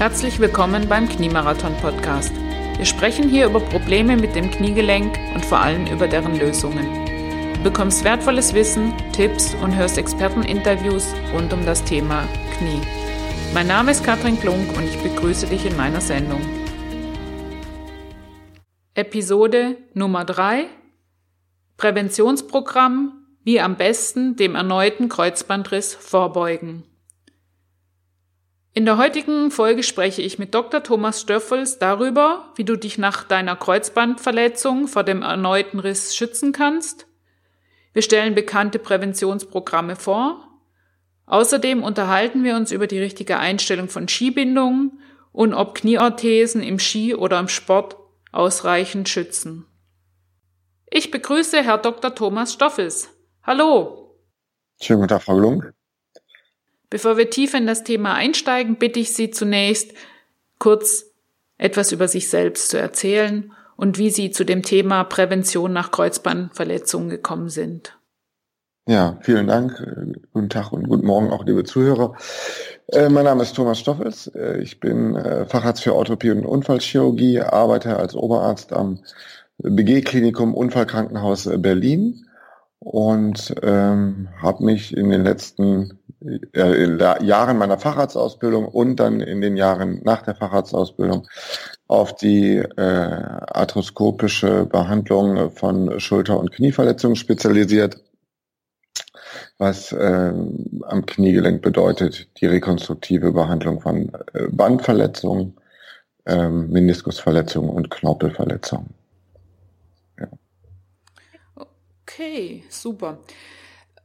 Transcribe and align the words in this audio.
Herzlich 0.00 0.40
willkommen 0.40 0.88
beim 0.88 1.06
Kniemarathon 1.06 1.76
Podcast. 1.76 2.32
Wir 2.78 2.86
sprechen 2.86 3.28
hier 3.28 3.44
über 3.44 3.60
Probleme 3.60 4.16
mit 4.16 4.34
dem 4.34 4.50
Kniegelenk 4.50 5.18
und 5.34 5.44
vor 5.44 5.58
allem 5.58 5.86
über 5.88 6.08
deren 6.08 6.38
Lösungen. 6.38 6.86
Du 7.56 7.64
bekommst 7.64 8.02
wertvolles 8.02 8.54
Wissen, 8.54 8.94
Tipps 9.12 9.54
und 9.62 9.76
hörst 9.76 9.98
Experteninterviews 9.98 11.12
rund 11.34 11.52
um 11.52 11.66
das 11.66 11.84
Thema 11.84 12.26
Knie. 12.56 12.80
Mein 13.52 13.66
Name 13.66 13.90
ist 13.90 14.02
Katrin 14.02 14.40
Klunk 14.40 14.74
und 14.74 14.84
ich 14.84 14.96
begrüße 15.02 15.48
dich 15.48 15.66
in 15.66 15.76
meiner 15.76 16.00
Sendung. 16.00 16.40
Episode 18.94 19.76
Nummer 19.92 20.24
3 20.24 20.64
Präventionsprogramm 21.76 23.26
Wie 23.44 23.60
am 23.60 23.76
besten 23.76 24.34
dem 24.36 24.54
erneuten 24.54 25.10
Kreuzbandriss 25.10 25.94
vorbeugen. 25.94 26.89
In 28.72 28.84
der 28.84 28.98
heutigen 28.98 29.50
Folge 29.50 29.82
spreche 29.82 30.22
ich 30.22 30.38
mit 30.38 30.54
Dr. 30.54 30.82
Thomas 30.84 31.20
Stöffels 31.20 31.80
darüber, 31.80 32.52
wie 32.54 32.64
du 32.64 32.76
dich 32.76 32.98
nach 32.98 33.24
deiner 33.24 33.56
Kreuzbandverletzung 33.56 34.86
vor 34.86 35.02
dem 35.02 35.22
erneuten 35.22 35.80
Riss 35.80 36.14
schützen 36.14 36.52
kannst. 36.52 37.08
Wir 37.92 38.02
stellen 38.02 38.36
bekannte 38.36 38.78
Präventionsprogramme 38.78 39.96
vor. 39.96 40.46
Außerdem 41.26 41.82
unterhalten 41.82 42.44
wir 42.44 42.54
uns 42.54 42.70
über 42.70 42.86
die 42.86 43.00
richtige 43.00 43.38
Einstellung 43.38 43.88
von 43.88 44.06
Skibindungen 44.06 45.00
und 45.32 45.52
ob 45.52 45.74
Knieorthesen 45.74 46.62
im 46.62 46.78
Ski 46.78 47.16
oder 47.16 47.40
im 47.40 47.48
Sport 47.48 47.96
ausreichend 48.30 49.08
schützen. 49.08 49.66
Ich 50.88 51.10
begrüße 51.10 51.62
Herr 51.62 51.78
Dr. 51.78 52.14
Thomas 52.14 52.52
Stoffels. 52.52 53.08
Hallo. 53.42 54.16
Schönen 54.80 55.00
guten 55.00 55.08
Tag, 55.08 55.22
Frau 55.22 55.36
Glunk. 55.36 55.72
Bevor 56.90 57.16
wir 57.16 57.30
tiefer 57.30 57.58
in 57.58 57.68
das 57.68 57.84
Thema 57.84 58.14
einsteigen, 58.14 58.76
bitte 58.76 58.98
ich 58.98 59.14
Sie 59.14 59.30
zunächst 59.30 59.92
kurz 60.58 61.06
etwas 61.56 61.92
über 61.92 62.08
sich 62.08 62.28
selbst 62.28 62.68
zu 62.70 62.78
erzählen 62.78 63.52
und 63.76 63.96
wie 63.96 64.10
Sie 64.10 64.32
zu 64.32 64.44
dem 64.44 64.62
Thema 64.62 65.04
Prävention 65.04 65.72
nach 65.72 65.92
Kreuzbandverletzungen 65.92 67.08
gekommen 67.08 67.48
sind. 67.48 67.96
Ja, 68.88 69.18
vielen 69.20 69.46
Dank. 69.46 69.80
Guten 70.32 70.48
Tag 70.48 70.72
und 70.72 70.88
guten 70.88 71.06
Morgen 71.06 71.30
auch, 71.30 71.44
liebe 71.44 71.62
Zuhörer. 71.62 72.16
Äh, 72.88 73.08
mein 73.08 73.24
Name 73.24 73.44
ist 73.44 73.54
Thomas 73.54 73.78
Stoffels. 73.78 74.26
Äh, 74.34 74.60
ich 74.60 74.80
bin 74.80 75.14
äh, 75.14 75.46
Facharzt 75.46 75.84
für 75.84 75.94
Orthopädie 75.94 76.32
und 76.32 76.44
Unfallchirurgie, 76.44 77.40
arbeite 77.40 77.96
als 77.98 78.16
Oberarzt 78.16 78.72
am 78.72 78.98
BG-Klinikum 79.58 80.54
Unfallkrankenhaus 80.54 81.48
Berlin 81.58 82.26
und 82.80 83.54
ähm, 83.62 84.28
habe 84.42 84.64
mich 84.64 84.96
in 84.96 85.10
den 85.10 85.22
letzten 85.22 85.99
äh, 86.22 87.24
Jahren 87.24 87.58
meiner 87.58 87.78
Facharztausbildung 87.78 88.66
und 88.66 88.96
dann 88.96 89.20
in 89.20 89.40
den 89.40 89.56
Jahren 89.56 90.00
nach 90.04 90.22
der 90.22 90.34
Facharztausbildung 90.34 91.26
auf 91.88 92.14
die 92.14 92.56
äh, 92.56 92.80
arthroskopische 92.80 94.66
Behandlung 94.66 95.50
von 95.50 95.98
Schulter- 95.98 96.38
und 96.38 96.52
Knieverletzungen 96.52 97.16
spezialisiert, 97.16 98.02
was 99.58 99.92
äh, 99.92 100.32
am 100.82 101.06
Kniegelenk 101.06 101.62
bedeutet 101.62 102.28
die 102.40 102.46
rekonstruktive 102.46 103.32
Behandlung 103.32 103.80
von 103.80 104.12
äh, 104.34 104.46
Bandverletzungen, 104.50 105.56
äh, 106.26 106.48
Meniskusverletzungen 106.48 107.70
und 107.70 107.90
Knorpelverletzungen. 107.90 108.94
Ja. 110.18 110.28
Okay, 111.56 112.62
super. 112.68 113.18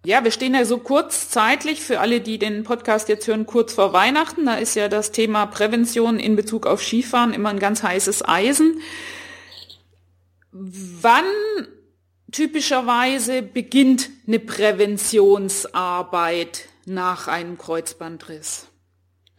Ja, 0.05 0.23
wir 0.23 0.31
stehen 0.31 0.53
ja 0.53 0.63
so 0.65 0.77
kurzzeitig 0.77 1.81
für 1.81 1.99
alle, 1.99 2.21
die 2.21 2.37
den 2.37 2.63
Podcast 2.63 3.09
jetzt 3.09 3.25
hören, 3.27 3.47
kurz 3.47 3.73
vor 3.73 3.91
Weihnachten. 3.91 4.45
Da 4.45 4.53
ist 4.55 4.75
ja 4.75 4.87
das 4.87 5.11
Thema 5.11 5.47
Prävention 5.47 6.19
in 6.19 6.35
Bezug 6.35 6.67
auf 6.67 6.83
Skifahren 6.83 7.33
immer 7.33 7.49
ein 7.49 7.57
ganz 7.57 7.81
heißes 7.81 8.23
Eisen. 8.27 8.81
Wann 10.51 11.25
typischerweise 12.31 13.41
beginnt 13.41 14.11
eine 14.27 14.37
Präventionsarbeit 14.37 16.65
nach 16.85 17.27
einem 17.27 17.57
Kreuzbandriss? 17.57 18.67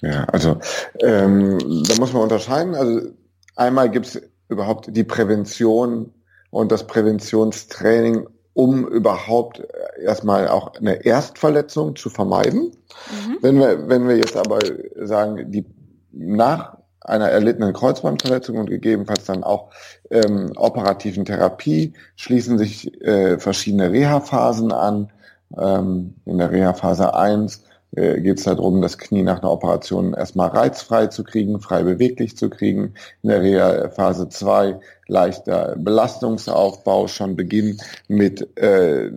Ja, 0.02 0.24
also 0.24 0.58
ähm, 1.00 1.84
da 1.86 1.94
muss 1.94 2.12
man 2.12 2.22
unterscheiden. 2.22 2.74
Also 2.74 3.12
einmal 3.54 3.88
gibt 3.88 4.06
es 4.06 4.20
überhaupt 4.48 4.88
die 4.88 5.04
Prävention 5.04 6.12
und 6.50 6.72
das 6.72 6.88
Präventionstraining 6.88 8.26
um 8.56 8.88
überhaupt 8.88 9.60
äh, 9.60 10.02
erstmal 10.02 10.48
auch 10.48 10.74
eine 10.76 11.04
Erstverletzung 11.04 11.94
zu 11.94 12.08
vermeiden. 12.08 12.72
Mhm. 13.10 13.38
Wenn 13.42 13.58
wir, 13.58 13.88
wenn 13.88 14.08
wir 14.08 14.16
jetzt 14.16 14.34
aber 14.34 14.60
sagen, 14.96 15.52
die 15.52 15.66
nach 16.10 16.78
einer 17.02 17.28
erlittenen 17.28 17.74
Kreuzbandverletzung 17.74 18.56
und 18.56 18.70
gegebenenfalls 18.70 19.26
dann 19.26 19.44
auch 19.44 19.70
ähm, 20.10 20.52
operativen 20.56 21.26
Therapie 21.26 21.92
schließen 22.16 22.56
sich 22.56 22.98
äh, 23.02 23.38
verschiedene 23.38 23.92
Reha-Phasen 23.92 24.72
an. 24.72 25.12
Ähm, 25.56 26.14
in 26.24 26.38
der 26.38 26.50
Reha-Phase 26.50 27.14
1 27.14 27.62
äh, 27.96 28.20
geht 28.20 28.38
es 28.38 28.44
darum, 28.44 28.82
das 28.82 28.98
Knie 28.98 29.22
nach 29.22 29.40
einer 29.40 29.50
Operation 29.50 30.14
erstmal 30.14 30.48
reizfrei 30.48 31.08
zu 31.08 31.24
kriegen, 31.24 31.60
frei 31.60 31.82
beweglich 31.82 32.36
zu 32.36 32.50
kriegen. 32.50 32.94
In 33.22 33.30
der 33.30 33.42
Reha-Phase 33.42 34.28
2 34.28 34.78
leichter 35.08 35.74
Belastungsaufbau, 35.78 37.08
schon 37.08 37.36
Beginn 37.36 37.78
mit 38.08 38.56
äh, 38.58 39.10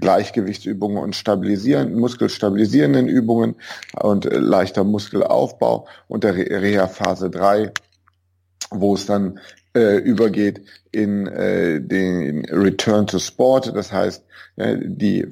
Gleichgewichtsübungen 0.00 0.98
und 0.98 1.16
stabilisierenden, 1.16 1.98
muskelstabilisierenden 1.98 3.08
Übungen 3.08 3.56
und 4.00 4.26
äh, 4.26 4.38
leichter 4.38 4.84
Muskelaufbau 4.84 5.86
und 6.08 6.24
der 6.24 6.34
Reha-Phase 6.34 7.30
3 7.30 7.72
wo 8.70 8.94
es 8.94 9.06
dann 9.06 9.38
äh, 9.74 9.96
übergeht 9.98 10.62
in 10.92 11.26
äh, 11.26 11.80
den 11.80 12.44
Return 12.46 13.06
to 13.06 13.18
Sport, 13.18 13.72
das 13.74 13.92
heißt 13.92 14.24
äh, 14.56 14.76
die 14.80 15.26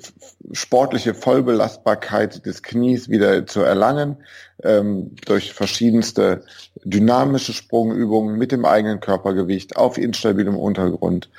sportliche 0.53 1.15
Vollbelastbarkeit 1.15 2.45
des 2.45 2.63
Knies 2.63 3.09
wieder 3.09 3.47
zu 3.47 3.61
erlangen 3.61 4.17
ähm, 4.65 5.15
durch 5.25 5.53
verschiedenste 5.53 6.45
dynamische 6.85 7.53
Sprungübungen 7.53 8.37
mit 8.37 8.53
dem 8.53 8.65
eigenen 8.65 9.01
Körpergewicht 9.01 9.77
auf 9.77 9.97
instabilem 9.97 10.57
Untergrund, 10.57 11.31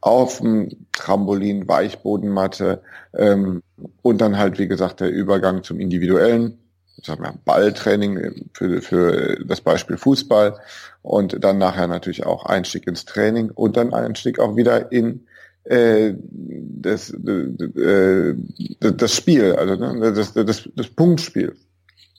auf 0.00 0.38
dem 0.38 0.86
Trampolin, 0.92 1.68
Weichbodenmatte 1.68 2.82
ähm, 3.14 3.62
und 4.02 4.20
dann 4.20 4.36
halt 4.36 4.58
wie 4.58 4.68
gesagt 4.68 5.00
der 5.00 5.10
Übergang 5.10 5.62
zum 5.62 5.78
individuellen 5.78 6.58
sagen 7.02 7.22
wir, 7.22 7.34
Balltraining 7.44 8.48
für, 8.52 8.82
für 8.82 9.44
das 9.44 9.60
Beispiel 9.60 9.96
Fußball 9.96 10.58
und 11.02 11.42
dann 11.42 11.58
nachher 11.58 11.86
natürlich 11.86 12.26
auch 12.26 12.46
Einstieg 12.46 12.86
ins 12.86 13.04
Training 13.04 13.50
und 13.50 13.76
dann 13.76 13.94
Einstieg 13.94 14.38
auch 14.38 14.56
wieder 14.56 14.92
in 14.92 15.26
äh, 15.64 16.14
das, 16.16 17.10
äh, 17.10 18.34
das 18.78 19.14
Spiel, 19.14 19.52
also 19.54 19.76
ne, 19.76 20.12
das, 20.12 20.32
das, 20.32 20.68
das 20.74 20.88
Punktspiel. 20.88 21.56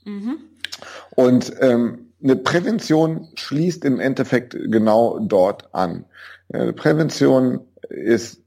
Mhm. 0.04 0.38
Und 1.10 1.52
ähm, 1.60 2.12
eine 2.22 2.36
Prävention 2.36 3.28
schließt 3.34 3.84
im 3.84 3.98
Endeffekt 3.98 4.56
genau 4.70 5.18
dort 5.18 5.74
an. 5.74 6.04
Ja, 6.52 6.72
Prävention 6.72 7.60
ist 7.88 8.40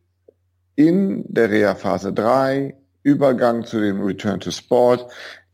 in 0.76 1.26
der 1.28 1.50
Reha-Phase 1.50 2.14
3, 2.14 2.76
Übergang 3.04 3.66
zu 3.66 3.80
dem 3.80 4.02
Return 4.02 4.40
to 4.40 4.52
Sport, 4.52 5.08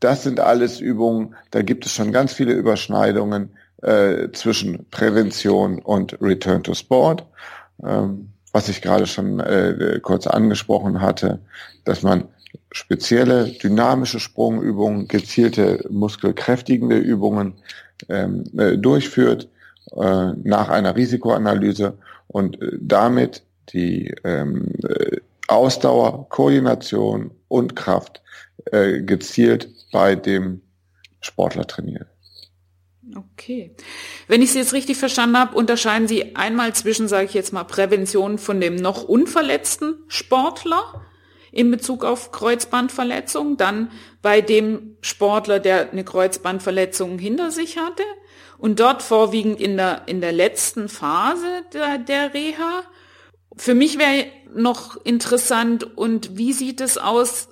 das 0.04 0.22
sind 0.22 0.40
alles 0.40 0.80
Übungen, 0.80 1.34
da 1.50 1.62
gibt 1.62 1.86
es 1.86 1.92
schon 1.92 2.12
ganz 2.12 2.32
viele 2.32 2.52
Überschneidungen 2.52 3.50
äh, 3.82 4.30
zwischen 4.32 4.86
Prävention 4.90 5.78
und 5.78 6.20
Return 6.20 6.62
to 6.62 6.74
Sport. 6.74 7.24
Ähm, 7.84 8.28
was 8.52 8.68
ich 8.68 8.82
gerade 8.82 9.06
schon 9.06 9.40
äh, 9.40 9.98
kurz 10.02 10.26
angesprochen 10.26 11.00
hatte, 11.00 11.40
dass 11.84 12.02
man 12.02 12.24
spezielle 12.70 13.46
dynamische 13.46 14.20
Sprungübungen, 14.20 15.08
gezielte 15.08 15.84
muskelkräftigende 15.88 16.98
Übungen 16.98 17.54
ähm, 18.08 18.44
äh, 18.58 18.76
durchführt 18.76 19.48
äh, 19.96 20.32
nach 20.42 20.68
einer 20.68 20.96
Risikoanalyse 20.96 21.94
und 22.28 22.60
äh, 22.60 22.76
damit 22.80 23.42
die 23.72 24.14
ähm, 24.24 24.72
äh, 24.86 25.18
Ausdauer, 25.54 26.28
Koordination 26.28 27.30
und 27.48 27.76
Kraft 27.76 28.22
äh, 28.66 29.00
gezielt 29.02 29.68
bei 29.92 30.14
dem 30.14 30.62
Sportler 31.20 31.66
trainiert. 31.66 32.06
Okay. 33.14 33.74
Wenn 34.28 34.42
ich 34.42 34.52
Sie 34.52 34.58
jetzt 34.58 34.72
richtig 34.72 34.96
verstanden 34.96 35.38
habe, 35.38 35.56
unterscheiden 35.56 36.08
Sie 36.08 36.36
einmal 36.36 36.74
zwischen, 36.74 37.08
sage 37.08 37.26
ich 37.26 37.34
jetzt 37.34 37.52
mal, 37.52 37.64
Prävention 37.64 38.38
von 38.38 38.60
dem 38.60 38.76
noch 38.76 39.04
unverletzten 39.04 40.02
Sportler 40.08 41.02
in 41.50 41.70
Bezug 41.70 42.04
auf 42.04 42.32
Kreuzbandverletzung, 42.32 43.58
dann 43.58 43.90
bei 44.22 44.40
dem 44.40 44.96
Sportler, 45.02 45.60
der 45.60 45.90
eine 45.90 46.04
Kreuzbandverletzung 46.04 47.18
hinter 47.18 47.50
sich 47.50 47.76
hatte 47.76 48.04
und 48.56 48.80
dort 48.80 49.02
vorwiegend 49.02 49.60
in 49.60 49.76
der, 49.76 50.02
in 50.06 50.20
der 50.22 50.32
letzten 50.32 50.88
Phase 50.88 51.64
der, 51.74 51.98
der 51.98 52.32
Reha. 52.32 52.84
Für 53.56 53.74
mich 53.74 53.98
wäre 53.98 54.26
noch 54.54 55.02
interessant, 55.04 55.96
und 55.96 56.36
wie 56.36 56.52
sieht 56.52 56.80
es 56.80 56.98
aus 56.98 57.48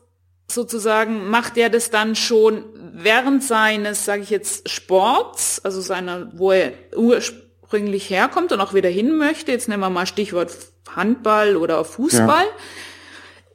sozusagen, 0.50 1.28
macht 1.30 1.56
er 1.56 1.70
das 1.70 1.90
dann 1.90 2.16
schon, 2.16 2.64
während 2.92 3.42
seines, 3.42 4.04
sage 4.04 4.22
ich 4.22 4.30
jetzt, 4.30 4.68
Sports, 4.68 5.60
also 5.64 5.80
seiner, 5.80 6.30
wo 6.34 6.52
er 6.52 6.72
ursprünglich 6.96 8.10
herkommt 8.10 8.52
und 8.52 8.60
auch 8.60 8.74
wieder 8.74 8.88
hin 8.88 9.16
möchte, 9.16 9.52
jetzt 9.52 9.68
nehmen 9.68 9.82
wir 9.82 9.90
mal 9.90 10.06
Stichwort 10.06 10.52
Handball 10.94 11.56
oder 11.56 11.84
Fußball, 11.84 12.44
ja. 12.44 12.62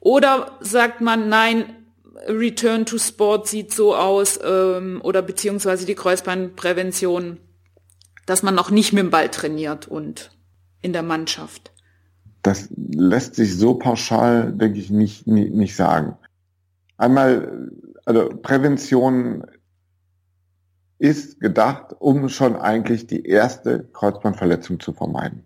oder 0.00 0.56
sagt 0.60 1.00
man, 1.00 1.28
nein, 1.28 1.72
Return 2.26 2.86
to 2.86 2.98
Sport 2.98 3.46
sieht 3.46 3.72
so 3.74 3.94
aus, 3.94 4.38
ähm, 4.42 5.00
oder 5.02 5.22
beziehungsweise 5.22 5.84
die 5.84 5.94
Kreuzbandprävention, 5.94 7.38
dass 8.24 8.42
man 8.42 8.54
noch 8.54 8.70
nicht 8.70 8.92
mit 8.92 9.02
dem 9.02 9.10
Ball 9.10 9.28
trainiert 9.28 9.86
und 9.86 10.30
in 10.80 10.92
der 10.92 11.02
Mannschaft. 11.02 11.72
Das 12.46 12.68
lässt 12.76 13.34
sich 13.34 13.58
so 13.58 13.74
pauschal, 13.74 14.52
denke 14.52 14.78
ich, 14.78 14.88
nicht, 14.88 15.26
nicht, 15.26 15.52
nicht 15.52 15.74
sagen. 15.74 16.16
Einmal, 16.96 17.72
also 18.04 18.28
Prävention 18.40 19.44
ist 20.98 21.40
gedacht, 21.40 21.96
um 21.98 22.28
schon 22.28 22.54
eigentlich 22.54 23.08
die 23.08 23.26
erste 23.26 23.88
Kreuzbandverletzung 23.92 24.78
zu 24.78 24.92
vermeiden. 24.92 25.42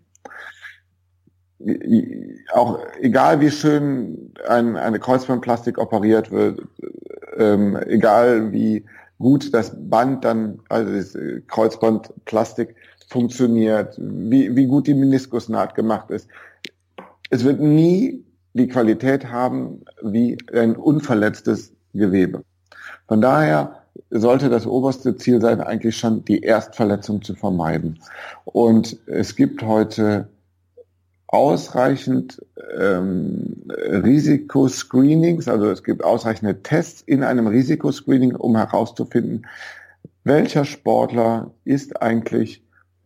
Auch 2.53 2.79
egal 2.99 3.39
wie 3.39 3.49
schön 3.49 4.31
ein, 4.47 4.77
eine 4.77 4.99
Kreuzbandplastik 4.99 5.79
operiert 5.79 6.29
wird, 6.29 6.61
ähm, 7.37 7.77
egal 7.87 8.51
wie 8.51 8.85
gut 9.17 9.51
das 9.55 9.75
Band 9.89 10.23
dann, 10.23 10.59
also 10.69 10.93
das 10.93 11.17
Kreuzbandplastik 11.47 12.75
funktioniert, 13.09 13.97
wie, 13.99 14.55
wie 14.55 14.67
gut 14.67 14.85
die 14.85 14.93
Meniskusnaht 14.93 15.73
gemacht 15.73 16.11
ist. 16.11 16.29
Es 17.31 17.45
wird 17.45 17.61
nie 17.61 18.25
die 18.53 18.67
Qualität 18.67 19.31
haben 19.31 19.85
wie 20.03 20.37
ein 20.53 20.75
unverletztes 20.75 21.71
Gewebe. 21.93 22.43
Von 23.07 23.21
daher 23.21 23.83
sollte 24.09 24.49
das 24.49 24.67
oberste 24.67 25.15
Ziel 25.15 25.39
sein, 25.39 25.61
eigentlich 25.61 25.97
schon 25.97 26.25
die 26.25 26.41
Erstverletzung 26.41 27.21
zu 27.21 27.33
vermeiden. 27.33 27.99
Und 28.43 28.99
es 29.07 29.37
gibt 29.37 29.63
heute 29.63 30.27
ausreichend 31.27 32.41
ähm, 32.77 33.63
Risikoscreenings, 33.69 35.47
also 35.47 35.69
es 35.69 35.83
gibt 35.83 36.03
ausreichende 36.03 36.61
Tests 36.61 37.01
in 37.01 37.23
einem 37.23 37.47
Risikoscreening, 37.47 38.35
um 38.35 38.57
herauszufinden, 38.57 39.47
welcher 40.25 40.65
Sportler 40.65 41.51
ist 41.63 42.01
eigentlich 42.01 42.61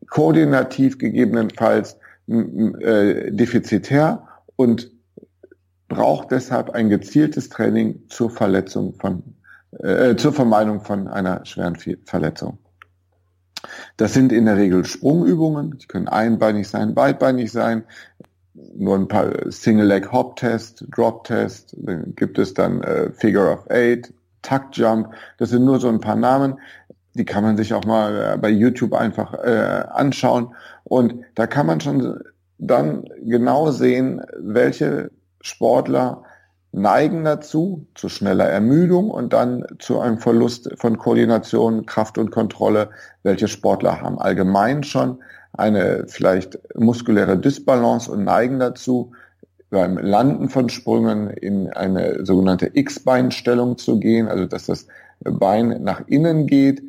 koordinativ 0.09 0.97
gegebenenfalls 0.97 1.97
äh, 2.27 3.31
defizitär 3.31 4.27
und 4.55 4.91
braucht 5.87 6.31
deshalb 6.31 6.71
ein 6.71 6.89
gezieltes 6.89 7.49
Training 7.49 8.07
zur 8.09 8.29
Verletzung 8.29 8.93
von, 8.95 9.23
äh, 9.79 10.15
zur 10.15 10.33
Vermeidung 10.33 10.81
von 10.81 11.07
einer 11.07 11.45
schweren 11.45 11.77
Verletzung. 12.05 12.57
Das 13.97 14.13
sind 14.13 14.31
in 14.31 14.45
der 14.45 14.57
Regel 14.57 14.85
Sprungübungen, 14.85 15.77
die 15.77 15.87
können 15.87 16.07
einbeinig 16.07 16.67
sein, 16.67 16.93
beidbeinig 16.93 17.51
sein, 17.51 17.83
nur 18.53 18.95
ein 18.95 19.07
paar 19.07 19.51
Single-Leg-Hop-Test, 19.51 20.85
Drop-Test, 20.89 21.75
dann 21.77 22.15
gibt 22.15 22.37
es 22.37 22.53
dann 22.53 22.81
äh, 22.81 23.11
Figure 23.11 23.51
of 23.51 23.69
Eight, 23.69 24.13
Tuck-Jump, 24.41 25.13
das 25.37 25.49
sind 25.49 25.65
nur 25.65 25.79
so 25.79 25.89
ein 25.89 25.99
paar 25.99 26.15
Namen, 26.15 26.59
die 27.15 27.25
kann 27.25 27.43
man 27.43 27.57
sich 27.57 27.73
auch 27.73 27.85
mal 27.85 28.33
äh, 28.33 28.37
bei 28.37 28.49
YouTube 28.49 28.93
einfach 28.93 29.33
äh, 29.33 29.85
anschauen 29.89 30.53
und 30.85 31.15
da 31.33 31.47
kann 31.47 31.65
man 31.65 31.81
schon 31.81 32.21
dann 32.57 33.05
genau 33.23 33.71
sehen, 33.71 34.21
welche 34.37 35.11
Sportler 35.41 36.23
neigen 36.71 37.23
dazu, 37.23 37.87
zu 37.95 38.07
schneller 38.07 38.45
Ermüdung 38.45 39.09
und 39.09 39.33
dann 39.33 39.65
zu 39.79 39.99
einem 39.99 40.19
Verlust 40.19 40.69
von 40.77 40.97
Koordination, 40.97 41.85
Kraft 41.85 42.17
und 42.17 42.31
Kontrolle. 42.31 42.89
Welche 43.23 43.47
Sportler 43.47 44.01
haben 44.01 44.19
allgemein 44.19 44.83
schon 44.83 45.19
eine 45.53 46.05
vielleicht 46.07 46.59
muskuläre 46.75 47.37
Dysbalance 47.37 48.11
und 48.11 48.23
neigen 48.23 48.59
dazu, 48.59 49.11
beim 49.69 49.97
Landen 49.97 50.49
von 50.49 50.69
Sprüngen 50.69 51.29
in 51.29 51.69
eine 51.69 52.25
sogenannte 52.25 52.69
X-Beinstellung 52.73 53.77
zu 53.77 53.99
gehen, 53.99 54.27
also 54.27 54.45
dass 54.45 54.67
das 54.67 54.87
Bein 55.21 55.81
nach 55.81 56.07
innen 56.07 56.45
geht, 56.45 56.83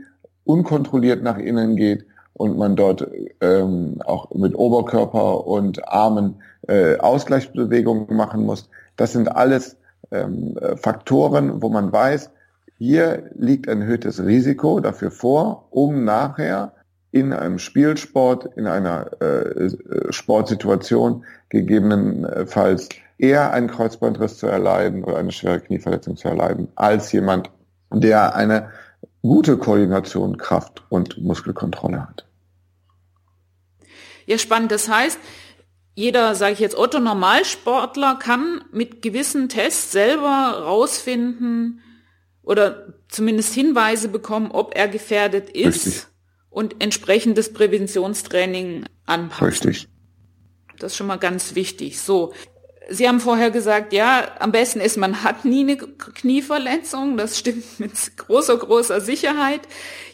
unkontrolliert 0.45 1.23
nach 1.23 1.39
innen 1.39 1.77
geht 1.77 2.07
und 2.37 2.59
man 2.59 2.77
dort 2.77 3.07
ähm, 3.41 4.01
auch 4.05 4.31
mit 4.35 4.55
Oberkörper 4.55 5.47
und 5.47 5.89
Armen 5.89 6.37
äh, 6.69 6.99
Ausgleichsbewegungen 6.99 8.15
machen 8.15 8.45
muss. 8.45 8.69
Das 8.97 9.13
sind 9.13 9.29
alles 9.29 9.77
ähm, 10.11 10.59
Faktoren, 10.77 11.63
wo 11.63 11.69
man 11.69 11.93
weiß, 11.93 12.31
hier 12.79 13.31
liegt 13.35 13.69
ein 13.69 13.83
erhöhtes 13.83 14.23
Risiko 14.23 14.81
dafür 14.81 15.11
vor, 15.11 15.69
um 15.71 16.05
nachher 16.05 16.73
in 17.11 17.33
einem 17.33 17.59
Spielsport, 17.59 18.51
in 18.57 18.67
einer 18.67 19.11
äh, 19.23 19.71
Sportsituation 20.11 21.25
gegebenenfalls 21.49 22.91
eher 23.17 23.53
einen 23.53 23.69
Kreuzbandriss 23.69 24.37
zu 24.37 24.47
erleiden 24.47 25.05
oder 25.05 25.17
eine 25.17 25.33
schwere 25.33 25.61
Knieverletzung 25.61 26.17
zu 26.17 26.29
erleiden, 26.29 26.69
als 26.75 27.13
jemand, 27.13 27.51
der 27.91 28.37
eine 28.37 28.69
gute 29.23 29.57
Koordination, 29.57 30.37
Kraft 30.37 30.85
und 30.91 31.17
Muskelkontrolle 31.23 32.03
hat. 32.03 32.26
Ja, 34.27 34.39
spannend. 34.39 34.73
Das 34.73 34.89
heißt, 34.89 35.19
jeder, 35.95 36.35
sage 36.35 36.53
ich 36.53 36.59
jetzt, 36.59 36.77
Otto 36.77 36.99
Normalsportler 37.01 38.17
kann 38.17 38.63
mit 38.71 39.01
gewissen 39.01 39.49
Tests 39.49 39.93
selber 39.93 40.63
rausfinden 40.65 41.81
oder 42.43 42.95
zumindest 43.09 43.55
Hinweise 43.55 44.09
bekommen, 44.09 44.51
ob 44.51 44.77
er 44.77 44.89
gefährdet 44.89 45.49
ist 45.49 45.87
Richtig. 45.87 46.07
und 46.51 46.83
entsprechendes 46.83 47.53
Präventionstraining 47.53 48.85
anpassen. 49.07 49.47
Richtig. 49.47 49.89
Das 50.79 50.93
ist 50.93 50.97
schon 50.99 51.07
mal 51.07 51.17
ganz 51.17 51.55
wichtig. 51.55 51.99
So, 51.99 52.35
Sie 52.89 53.09
haben 53.09 53.21
vorher 53.21 53.51
gesagt, 53.51 53.93
ja, 53.93 54.37
am 54.39 54.53
besten 54.53 54.81
ist, 54.81 54.97
man 54.97 55.25
hat 55.25 55.45
nie 55.45 55.63
eine 55.63 55.77
Knieverletzung. 55.77 57.17
Das 57.17 57.39
stimmt 57.39 57.81
mit 57.81 57.93
großer, 58.17 58.57
großer 58.57 59.01
Sicherheit. 59.01 59.63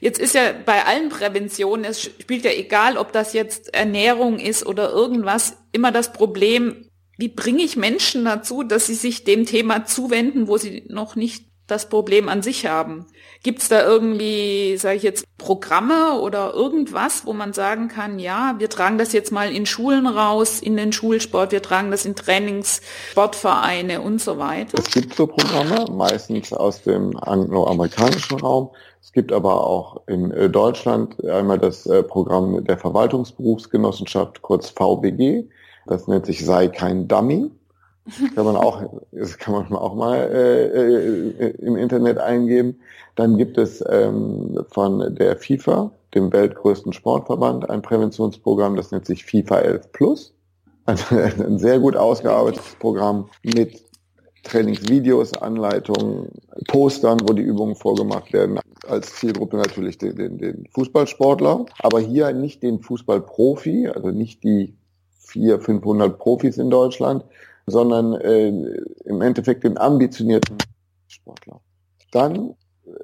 Jetzt 0.00 0.18
ist 0.18 0.34
ja 0.34 0.52
bei 0.64 0.84
allen 0.86 1.10
Präventionen, 1.10 1.84
es 1.84 2.00
spielt 2.00 2.44
ja 2.44 2.50
egal, 2.50 2.96
ob 2.96 3.12
das 3.12 3.34
jetzt 3.34 3.74
Ernährung 3.74 4.38
ist 4.38 4.64
oder 4.64 4.90
irgendwas, 4.90 5.58
immer 5.72 5.92
das 5.92 6.12
Problem, 6.12 6.88
wie 7.18 7.28
bringe 7.28 7.62
ich 7.62 7.76
Menschen 7.76 8.24
dazu, 8.24 8.62
dass 8.62 8.86
sie 8.86 8.94
sich 8.94 9.24
dem 9.24 9.44
Thema 9.44 9.84
zuwenden, 9.84 10.48
wo 10.48 10.56
sie 10.56 10.84
noch 10.88 11.14
nicht 11.14 11.51
das 11.72 11.88
Problem 11.88 12.28
an 12.28 12.42
sich 12.42 12.66
haben. 12.66 13.06
Gibt 13.42 13.62
es 13.62 13.68
da 13.68 13.82
irgendwie, 13.82 14.76
sage 14.76 14.96
ich 14.96 15.02
jetzt, 15.02 15.24
Programme 15.38 16.20
oder 16.20 16.54
irgendwas, 16.54 17.26
wo 17.26 17.32
man 17.32 17.52
sagen 17.52 17.88
kann, 17.88 18.20
ja, 18.20 18.54
wir 18.58 18.70
tragen 18.70 18.98
das 18.98 19.12
jetzt 19.12 19.32
mal 19.32 19.50
in 19.50 19.66
Schulen 19.66 20.06
raus, 20.06 20.60
in 20.60 20.76
den 20.76 20.92
Schulsport, 20.92 21.50
wir 21.50 21.62
tragen 21.62 21.90
das 21.90 22.04
in 22.04 22.14
Trainings, 22.14 22.80
Sportvereine 23.10 24.00
und 24.00 24.20
so 24.20 24.38
weiter? 24.38 24.78
Es 24.78 24.92
gibt 24.92 25.14
so 25.14 25.26
Programme, 25.26 25.86
meistens 25.90 26.52
aus 26.52 26.82
dem 26.82 27.16
angloamerikanischen 27.16 28.38
Raum. 28.38 28.70
Es 29.00 29.12
gibt 29.12 29.32
aber 29.32 29.66
auch 29.66 30.02
in 30.06 30.30
äh, 30.30 30.48
Deutschland 30.48 31.24
einmal 31.24 31.58
das 31.58 31.86
äh, 31.86 32.04
Programm 32.04 32.64
der 32.64 32.78
Verwaltungsberufsgenossenschaft, 32.78 34.42
kurz 34.42 34.68
VBG. 34.70 35.48
Das 35.86 36.06
nennt 36.06 36.26
sich 36.26 36.44
Sei 36.44 36.68
kein 36.68 37.08
Dummy 37.08 37.50
kann 38.34 38.44
man 38.44 38.56
auch, 38.56 38.82
das 39.12 39.38
kann 39.38 39.54
man 39.54 39.72
auch 39.72 39.94
mal 39.94 40.16
äh, 40.16 40.66
äh, 40.66 41.50
im 41.58 41.76
Internet 41.76 42.18
eingeben. 42.18 42.80
Dann 43.14 43.36
gibt 43.36 43.58
es 43.58 43.84
ähm, 43.88 44.64
von 44.70 45.14
der 45.14 45.36
FIFA, 45.36 45.92
dem 46.14 46.32
weltgrößten 46.32 46.92
Sportverband, 46.92 47.70
ein 47.70 47.82
Präventionsprogramm, 47.82 48.76
das 48.76 48.90
nennt 48.90 49.06
sich 49.06 49.24
FIFA 49.24 49.58
11 49.60 49.92
Plus. 49.92 50.34
Also 50.84 51.16
ein 51.16 51.58
sehr 51.58 51.78
gut 51.78 51.96
ausgearbeitetes 51.96 52.74
Programm 52.76 53.28
mit 53.42 53.82
Trainingsvideos, 54.42 55.34
Anleitungen, 55.34 56.28
Postern, 56.66 57.20
wo 57.22 57.32
die 57.32 57.42
Übungen 57.42 57.76
vorgemacht 57.76 58.32
werden. 58.32 58.58
Als 58.88 59.14
Zielgruppe 59.14 59.56
natürlich 59.56 59.98
den, 59.98 60.16
den, 60.16 60.38
den 60.38 60.66
Fußballsportler, 60.74 61.66
aber 61.78 62.00
hier 62.00 62.32
nicht 62.32 62.64
den 62.64 62.80
Fußballprofi, 62.80 63.88
also 63.88 64.10
nicht 64.10 64.42
die 64.42 64.74
400, 65.20 65.62
500 65.64 66.18
Profis 66.18 66.58
in 66.58 66.70
Deutschland, 66.70 67.24
sondern 67.66 68.14
äh, 68.14 68.48
im 69.04 69.20
Endeffekt 69.20 69.64
den 69.64 69.78
ambitionierten 69.78 70.58
Sportler. 71.08 71.60
Dann 72.10 72.54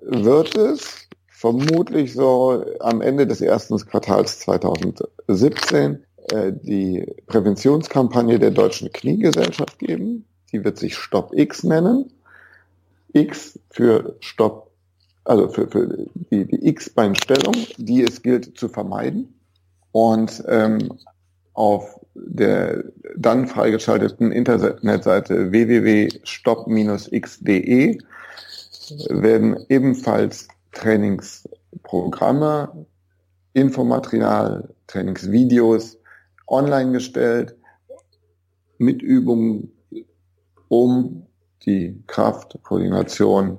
wird 0.02 0.56
es 0.56 1.08
vermutlich 1.28 2.14
so 2.14 2.64
am 2.80 3.00
Ende 3.00 3.26
des 3.26 3.40
ersten 3.40 3.76
Quartals 3.78 4.40
2017 4.40 6.04
äh, 6.30 6.52
die 6.52 7.06
Präventionskampagne 7.26 8.38
der 8.38 8.50
Deutschen 8.50 8.92
Kniegesellschaft 8.92 9.78
geben. 9.78 10.24
Die 10.52 10.64
wird 10.64 10.78
sich 10.78 10.96
Stop 10.96 11.32
X 11.34 11.62
nennen. 11.62 12.12
X 13.12 13.58
für 13.70 14.16
Stop, 14.20 14.70
also 15.24 15.48
für, 15.48 15.68
für 15.68 16.06
die, 16.30 16.44
die 16.46 16.68
X-Beinstellung, 16.68 17.54
die 17.76 18.02
es 18.02 18.22
gilt 18.22 18.58
zu 18.58 18.68
vermeiden. 18.68 19.34
Und 19.92 20.44
ähm, 20.48 20.92
auf 21.54 22.00
der 22.26 22.84
dann 23.16 23.46
freigeschalteten 23.46 24.32
Internetseite 24.32 25.50
www.stop-x.de 25.50 27.98
werden 29.10 29.66
ebenfalls 29.68 30.48
Trainingsprogramme, 30.72 32.86
Infomaterial, 33.52 34.74
Trainingsvideos 34.86 35.98
online 36.46 36.92
gestellt 36.92 37.54
mit 38.78 39.02
Übungen, 39.02 39.70
um 40.68 41.26
die 41.64 42.02
Kraft, 42.06 42.58
Koordination 42.62 43.58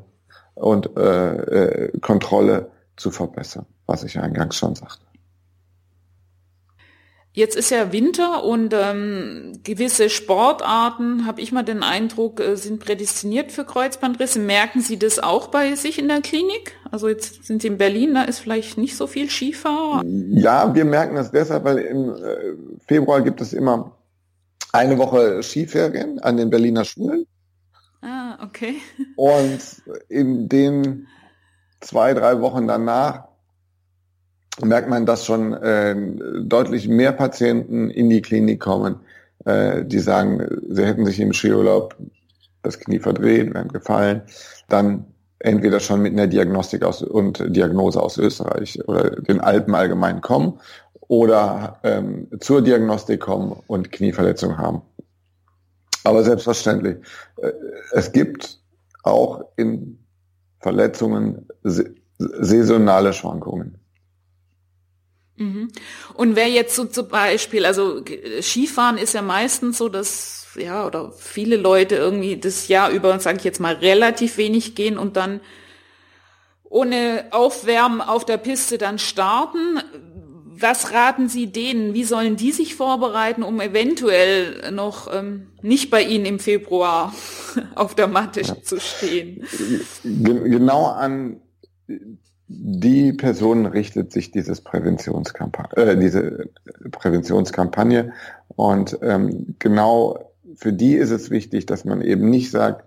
und 0.56 0.98
äh, 0.98 1.36
äh, 1.36 2.00
Kontrolle 2.00 2.72
zu 2.96 3.12
verbessern, 3.12 3.68
was 3.86 4.04
ich 4.04 4.20
eingangs 4.20 4.56
schon 4.56 4.74
sagte. 4.76 5.09
Jetzt 7.32 7.56
ist 7.56 7.70
ja 7.70 7.92
Winter 7.92 8.44
und 8.44 8.74
ähm, 8.74 9.60
gewisse 9.64 10.10
Sportarten, 10.10 11.28
habe 11.28 11.42
ich 11.42 11.52
mal 11.52 11.64
den 11.64 11.84
Eindruck, 11.84 12.40
äh, 12.40 12.56
sind 12.56 12.80
prädestiniert 12.80 13.52
für 13.52 13.66
Kreuzbandrisse. 13.66 14.40
Merken 14.40 14.82
Sie 14.82 14.98
das 14.98 15.20
auch 15.20 15.48
bei 15.48 15.76
sich 15.76 16.00
in 16.00 16.08
der 16.08 16.22
Klinik? 16.22 16.76
Also 16.90 17.08
jetzt 17.08 17.46
sind 17.46 17.62
Sie 17.62 17.68
in 17.68 17.78
Berlin, 17.78 18.16
da 18.16 18.24
ist 18.24 18.40
vielleicht 18.40 18.80
nicht 18.80 18.98
so 18.98 19.06
viel 19.06 19.30
Skifahr. 19.30 20.04
Ja, 20.06 20.74
wir 20.74 20.86
merken 20.86 21.16
das 21.16 21.32
deshalb, 21.32 21.66
weil 21.66 21.78
im 21.78 22.16
äh, 22.16 22.56
Februar 22.88 23.22
gibt 23.22 23.42
es 23.42 23.54
immer 23.54 23.96
eine 24.72 24.98
Woche 24.98 25.44
Skiferien 25.44 26.20
an 26.20 26.38
den 26.38 26.50
Berliner 26.50 26.84
Schulen. 26.84 27.26
Ah, 28.02 28.38
okay. 28.44 28.76
Und 29.16 29.60
in 30.08 30.50
den 30.50 31.08
zwei, 31.80 32.14
drei 32.14 32.42
Wochen 32.42 32.68
danach 32.68 33.29
merkt 34.64 34.90
man, 34.90 35.06
dass 35.06 35.26
schon 35.26 35.54
äh, 35.54 35.96
deutlich 36.44 36.88
mehr 36.88 37.12
Patienten 37.12 37.90
in 37.90 38.10
die 38.10 38.22
Klinik 38.22 38.60
kommen, 38.60 39.00
äh, 39.46 39.86
die 39.86 40.00
sagen, 40.00 40.46
sie 40.70 40.86
hätten 40.86 41.06
sich 41.06 41.20
im 41.20 41.34
Skiurlaub 41.34 41.96
das 42.64 42.80
Knie 42.80 43.00
verdreht, 43.00 43.54
wären 43.54 43.70
gefallen, 43.70 44.22
dann 44.68 45.06
entweder 45.40 45.80
schon 45.80 46.02
mit 46.02 46.14
einer 46.14 46.28
Diagnostik 46.28 46.84
aus 46.84 47.02
und 47.02 47.44
Diagnose 47.56 48.02
aus 48.02 48.18
Österreich 48.18 48.80
oder 48.88 49.12
den 49.22 49.40
Alpen 49.40 49.74
allgemein 49.74 50.22
kommen 50.22 50.60
oder 51.08 51.80
ähm, 51.84 52.28
zur 52.42 52.62
Diagnostik 52.62 53.22
kommen 53.22 53.56
und 53.68 53.92
Knieverletzungen 53.92 54.58
haben. 54.58 54.82
Aber 56.04 56.24
selbstverständlich, 56.24 56.98
äh, 57.38 57.52
es 57.94 58.12
gibt 58.12 58.60
auch 59.04 59.46
in 59.56 59.98
Verletzungen 60.60 61.48
saisonale 62.18 63.14
Schwankungen. 63.14 63.80
Mhm. 65.40 65.70
Und 66.14 66.36
wer 66.36 66.48
jetzt 66.50 66.76
so 66.76 66.86
zum 66.86 67.08
Beispiel, 67.08 67.66
also 67.66 68.04
Skifahren 68.42 68.98
ist 68.98 69.14
ja 69.14 69.22
meistens 69.22 69.78
so, 69.78 69.88
dass, 69.88 70.48
ja, 70.56 70.86
oder 70.86 71.14
viele 71.14 71.56
Leute 71.56 71.96
irgendwie 71.96 72.38
das 72.38 72.68
Jahr 72.68 72.92
über, 72.92 73.18
sage 73.20 73.38
ich 73.38 73.46
jetzt 73.46 73.62
mal, 73.62 73.76
relativ 73.76 74.38
wenig 74.38 74.76
gehen 74.76 74.98
und 74.98 75.16
dann 75.16 75.40
ohne 76.66 77.28
Aufwärmen 77.32 78.02
auf 78.02 78.26
der 78.26 78.38
Piste 78.38 78.78
dann 78.78 79.00
starten. 79.00 79.80
Was 80.62 80.92
raten 80.92 81.30
Sie 81.30 81.48
denen? 81.48 81.94
Wie 81.94 82.04
sollen 82.04 82.36
die 82.36 82.52
sich 82.52 82.76
vorbereiten, 82.76 83.44
um 83.44 83.62
eventuell 83.62 84.72
noch 84.72 85.12
ähm, 85.12 85.48
nicht 85.62 85.90
bei 85.90 86.04
Ihnen 86.04 86.26
im 86.26 86.40
Februar 86.40 87.16
auf 87.76 87.96
der 87.96 88.10
Matte 88.10 88.42
ja. 88.42 88.62
zu 88.62 88.78
stehen? 88.82 89.48
Genau 90.04 90.88
an 90.88 91.40
die 92.52 93.14
Person 93.14 93.68
richtet 93.68 94.12
sich 94.12 94.32
dieses 94.32 94.62
Präventionskampagne, 94.62 95.78
äh, 95.78 95.98
diese 95.98 96.50
Präventionskampagne. 96.92 98.12
Und 98.56 98.98
ähm, 99.04 99.56
genau 99.60 100.34
für 100.56 100.74
die 100.74 100.96
ist 100.96 101.12
es 101.12 101.30
wichtig, 101.30 101.68
dass 101.68 101.86
man 101.86 102.02
eben 102.02 102.30
nicht 102.30 102.50
sagt, 102.50 102.86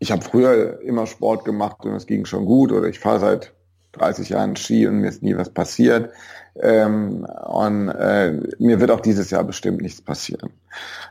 ich 0.00 0.10
habe 0.10 0.22
früher 0.22 0.80
immer 0.82 1.06
Sport 1.06 1.44
gemacht 1.44 1.84
und 1.84 1.94
es 1.94 2.06
ging 2.06 2.26
schon 2.26 2.44
gut 2.46 2.72
oder 2.72 2.88
ich 2.88 2.98
fahre 2.98 3.20
seit 3.20 3.54
30 3.92 4.30
Jahren 4.30 4.56
Ski 4.56 4.86
und 4.88 4.98
mir 4.98 5.08
ist 5.08 5.22
nie 5.22 5.36
was 5.36 5.48
passiert. 5.48 6.10
Ähm, 6.60 7.24
und 7.46 7.88
äh, 7.88 8.32
mir 8.58 8.80
wird 8.80 8.90
auch 8.90 9.00
dieses 9.00 9.30
Jahr 9.30 9.44
bestimmt 9.44 9.80
nichts 9.80 10.02
passieren, 10.02 10.50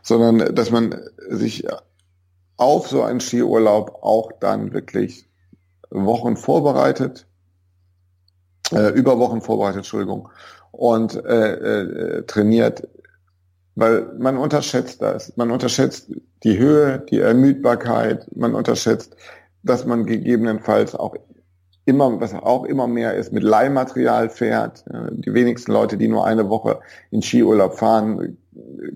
sondern 0.03 0.53
dass 0.53 0.69
man 0.69 1.01
sich 1.29 1.65
auf 2.57 2.88
so 2.88 3.03
einen 3.03 3.22
Skiurlaub 3.22 4.00
auch 4.01 4.31
dann 4.39 4.74
wirklich 4.74 5.27
Wochen 5.89 6.38
vorbereitet, 6.38 7.27
äh, 8.72 8.89
über 8.94 9.20
Wochen 9.20 9.42
vorbereitet, 9.42 9.77
Entschuldigung, 9.77 10.30
und 10.72 11.15
äh, 11.25 11.54
äh, 11.54 12.24
trainiert, 12.24 12.88
weil 13.75 14.08
man 14.18 14.38
unterschätzt 14.38 15.01
das. 15.01 15.36
Man 15.38 15.51
unterschätzt 15.51 16.12
die 16.44 16.58
Höhe, 16.58 17.04
die 17.10 17.20
Ermüdbarkeit, 17.20 18.27
man 18.36 18.56
unterschätzt, 18.56 19.15
dass 19.63 19.86
man 19.86 20.06
gegebenenfalls 20.06 20.96
auch 20.96 21.15
immer, 21.86 22.20
was 22.20 22.34
auch 22.34 22.65
immer 22.65 22.88
mehr 22.88 23.13
ist, 23.15 23.32
mit 23.32 23.44
Leihmaterial 23.44 24.30
fährt. 24.30 24.86
Die 25.12 25.34
wenigsten 25.34 25.72
Leute, 25.72 25.98
die 25.98 26.08
nur 26.08 26.25
eine 26.25 26.50
Woche 26.50 26.80
in 27.12 27.22
Skiurlaub 27.22 27.77
fahren, 27.77 28.38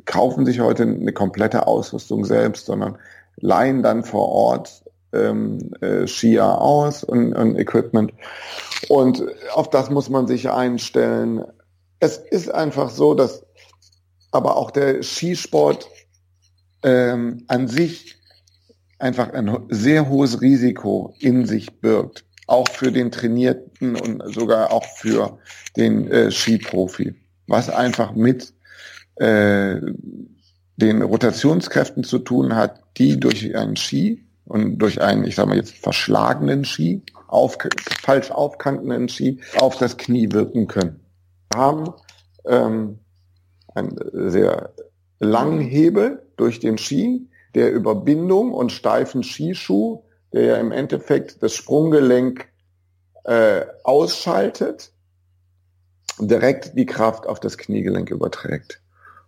kaufen 0.05 0.46
sich 0.46 0.60
heute 0.60 0.84
eine 0.84 1.13
komplette 1.13 1.67
Ausrüstung 1.67 2.25
selbst, 2.25 2.65
sondern 2.65 2.98
leihen 3.38 3.84
dann 3.84 4.03
vor 4.03 4.29
Ort 4.29 4.84
ähm, 5.13 5.71
äh, 5.81 6.07
Skier 6.07 6.59
aus 6.59 7.03
und, 7.03 7.33
und 7.33 7.57
Equipment. 7.57 8.13
Und 8.87 9.23
auf 9.53 9.69
das 9.69 9.89
muss 9.89 10.09
man 10.09 10.27
sich 10.27 10.49
einstellen. 10.49 11.43
Es 11.99 12.17
ist 12.17 12.51
einfach 12.53 12.89
so, 12.89 13.13
dass 13.13 13.45
aber 14.31 14.57
auch 14.57 14.71
der 14.71 15.01
Skisport 15.03 15.89
ähm, 16.83 17.43
an 17.47 17.67
sich 17.67 18.15
einfach 18.99 19.33
ein 19.33 19.57
sehr 19.69 20.09
hohes 20.09 20.41
Risiko 20.41 21.15
in 21.19 21.45
sich 21.45 21.79
birgt. 21.79 22.25
Auch 22.47 22.67
für 22.69 22.91
den 22.91 23.11
Trainierten 23.11 23.95
und 23.95 24.23
sogar 24.33 24.71
auch 24.71 24.85
für 24.85 25.39
den 25.77 26.07
äh, 26.07 26.31
Skiprofi. 26.31 27.15
Was 27.47 27.69
einfach 27.69 28.13
mit 28.13 28.53
äh, 29.15 29.79
den 30.77 31.01
Rotationskräften 31.01 32.03
zu 32.03 32.19
tun 32.19 32.55
hat, 32.55 32.81
die 32.97 33.19
durch 33.19 33.55
einen 33.55 33.75
Ski 33.75 34.25
und 34.50 34.79
durch 34.79 35.00
einen, 35.00 35.24
ich 35.25 35.36
sag 35.36 35.48
mal 35.48 35.56
jetzt, 35.56 35.75
verschlagenen 35.75 36.65
Ski, 36.65 37.03
auf, 37.27 37.58
falsch 38.01 38.32
aufkantenden 38.32 39.08
Ski 39.08 39.39
auf 39.60 39.77
das 39.77 39.96
Knie 39.98 40.32
wirken 40.32 40.68
können. 40.68 41.06
Wir 41.53 41.62
haben 41.62 41.94
ähm, 42.46 43.00
einen 43.75 43.96
sehr 44.32 44.74
langen 45.20 45.60
Hebel 45.60 46.24
durch 46.36 46.60
den 46.60 46.79
Ski, 46.79 47.29
der 47.53 47.72
über 47.72 47.94
Bindung 47.94 48.51
und 48.51 48.72
steifen 48.72 49.22
Skischuh, 49.24 50.01
der 50.34 50.44
ja 50.44 50.56
im 50.58 50.72
Endeffekt 50.72 51.44
das 51.44 51.53
Sprunggelenk 51.53 52.48
äh, 53.25 53.62
ausschaltet, 53.84 54.91
direkt 56.20 56.75
die 56.75 56.88
Kraft 56.88 57.27
auf 57.27 57.39
das 57.39 57.60
Kniegelenk 57.60 58.10
überträgt. 58.10 58.82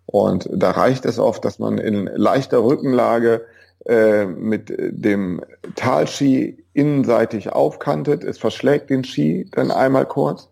Und 0.08 0.50
da 0.52 0.72
reicht 0.72 1.06
es 1.06 1.20
oft, 1.20 1.46
dass 1.46 1.60
man 1.60 1.78
in 1.78 2.08
leichter 2.08 2.64
Rückenlage 2.64 3.46
äh, 3.86 4.26
mit 4.26 4.74
dem 4.78 5.42
Talski 5.76 6.64
innenseitig 6.74 7.52
aufkantet. 7.52 8.24
Es 8.24 8.38
verschlägt 8.38 8.90
den 8.90 9.04
Ski 9.04 9.50
dann 9.52 9.72
einmal 9.72 10.06
kurz. 10.06 10.50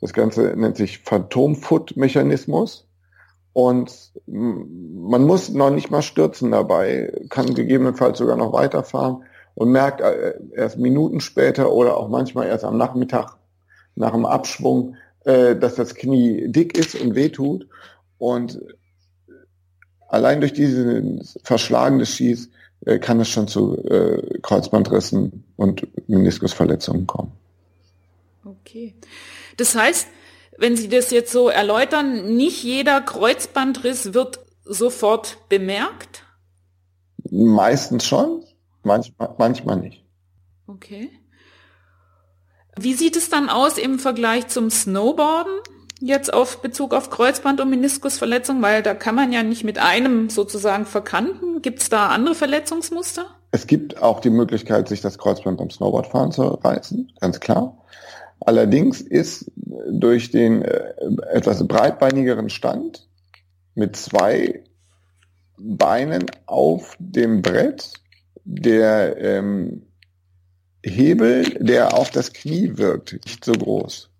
Das 0.00 0.12
Ganze 0.12 0.54
nennt 0.56 0.76
sich 0.76 0.98
Phantomfoot-Mechanismus. 1.00 2.88
Und 3.52 4.12
man 4.26 5.24
muss 5.24 5.50
noch 5.50 5.70
nicht 5.70 5.90
mal 5.90 6.02
stürzen 6.02 6.50
dabei, 6.52 7.12
kann 7.28 7.54
gegebenenfalls 7.54 8.18
sogar 8.18 8.36
noch 8.36 8.52
weiterfahren 8.52 9.24
und 9.54 9.70
merkt 9.70 10.00
äh, 10.00 10.34
erst 10.54 10.78
Minuten 10.78 11.20
später 11.20 11.70
oder 11.72 11.98
auch 11.98 12.08
manchmal 12.08 12.46
erst 12.46 12.64
am 12.64 12.78
Nachmittag 12.78 13.36
nach 13.94 14.12
dem 14.12 14.24
Abschwung, 14.24 14.96
äh, 15.24 15.54
dass 15.54 15.74
das 15.74 15.94
Knie 15.94 16.48
dick 16.48 16.78
ist 16.78 16.94
und 16.94 17.14
wehtut. 17.14 17.68
Und 18.16 18.60
allein 20.08 20.40
durch 20.40 20.54
diesen 20.54 21.22
Verschlagen 21.42 21.98
des 21.98 22.14
Skis 22.14 22.48
kann 22.98 23.20
es 23.20 23.28
schon 23.28 23.48
zu 23.48 23.76
äh, 23.84 24.38
Kreuzbandrissen 24.40 25.44
und 25.56 25.86
Meniskusverletzungen 26.08 27.06
kommen. 27.06 27.32
Okay. 28.44 28.94
Das 29.56 29.74
heißt, 29.74 30.08
wenn 30.58 30.76
Sie 30.76 30.88
das 30.88 31.10
jetzt 31.10 31.32
so 31.32 31.48
erläutern, 31.48 32.36
nicht 32.36 32.62
jeder 32.62 33.00
Kreuzbandriss 33.00 34.14
wird 34.14 34.40
sofort 34.64 35.38
bemerkt? 35.48 36.24
Meistens 37.30 38.04
schon, 38.04 38.44
manchmal, 38.82 39.34
manchmal 39.38 39.76
nicht. 39.76 40.04
Okay. 40.66 41.10
Wie 42.78 42.94
sieht 42.94 43.16
es 43.16 43.28
dann 43.28 43.48
aus 43.48 43.78
im 43.78 43.98
Vergleich 43.98 44.48
zum 44.48 44.70
Snowboarden? 44.70 45.52
Jetzt 46.02 46.34
auf 46.34 46.60
Bezug 46.60 46.92
auf 46.94 47.10
Kreuzband- 47.10 47.60
und 47.60 47.70
Meniskusverletzung, 47.70 48.60
weil 48.60 48.82
da 48.82 48.94
kann 48.94 49.14
man 49.14 49.32
ja 49.32 49.42
nicht 49.42 49.64
mit 49.64 49.78
einem 49.78 50.28
sozusagen 50.28 50.84
verkanten. 50.84 51.62
Gibt 51.62 51.80
es 51.80 51.88
da 51.88 52.08
andere 52.08 52.34
Verletzungsmuster? 52.34 53.26
Es 53.52 53.66
gibt 53.66 54.00
auch 54.02 54.20
die 54.20 54.30
Möglichkeit, 54.30 54.88
sich 54.88 55.00
das 55.00 55.18
Kreuzband 55.18 55.58
beim 55.58 55.70
Snowboardfahren 55.70 56.32
zu 56.32 56.42
reißen, 56.42 57.12
ganz 57.20 57.38
klar. 57.38 57.78
Allerdings 58.40 59.00
ist 59.00 59.50
durch 59.90 60.30
den 60.30 60.62
äh, 60.62 60.94
etwas 61.30 61.66
breitbeinigeren 61.66 62.50
Stand 62.50 63.06
mit 63.74 63.94
zwei 63.96 64.64
Beinen 65.56 66.26
auf 66.46 66.96
dem 66.98 67.42
Brett 67.42 67.92
der 68.44 69.16
ähm, 69.18 69.82
Hebel, 70.84 71.44
der 71.60 71.96
auf 71.96 72.10
das 72.10 72.32
Knie 72.32 72.72
wirkt, 72.76 73.12
nicht 73.24 73.44
so 73.44 73.52
groß. 73.52 74.11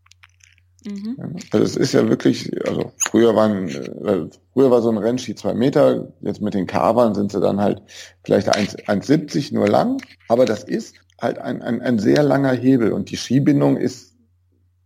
Mhm. 0.85 1.37
Also 1.53 1.65
es 1.65 1.77
ist 1.77 1.93
ja 1.93 2.09
wirklich, 2.09 2.51
also 2.67 2.93
früher 2.97 3.35
waren, 3.35 3.69
äh, 3.69 4.29
früher 4.53 4.71
war 4.71 4.83
so 4.83 4.91
ein 4.91 4.99
Rennski 4.99 5.35
zwei 5.35 5.55
Meter, 5.55 6.09
jetzt 6.21 6.41
mit 6.41 6.55
den 6.55 6.67
Carvern 6.67 7.15
sind 7.15 7.33
sie 7.33 7.41
dann 7.41 7.61
halt 7.61 7.83
vielleicht 8.25 8.55
1,70 8.55 9.55
nur 9.55 9.69
lang, 9.69 10.03
aber 10.29 10.45
das 10.45 10.65
ist 10.65 10.97
halt 11.21 11.39
ein, 11.39 11.63
ein, 11.63 11.81
ein 11.81 11.99
sehr 11.99 12.23
langer 12.23 12.53
Hebel 12.53 12.93
und 12.93 13.11
die 13.11 13.17
Skibindung 13.17 13.77
ist 13.77 14.15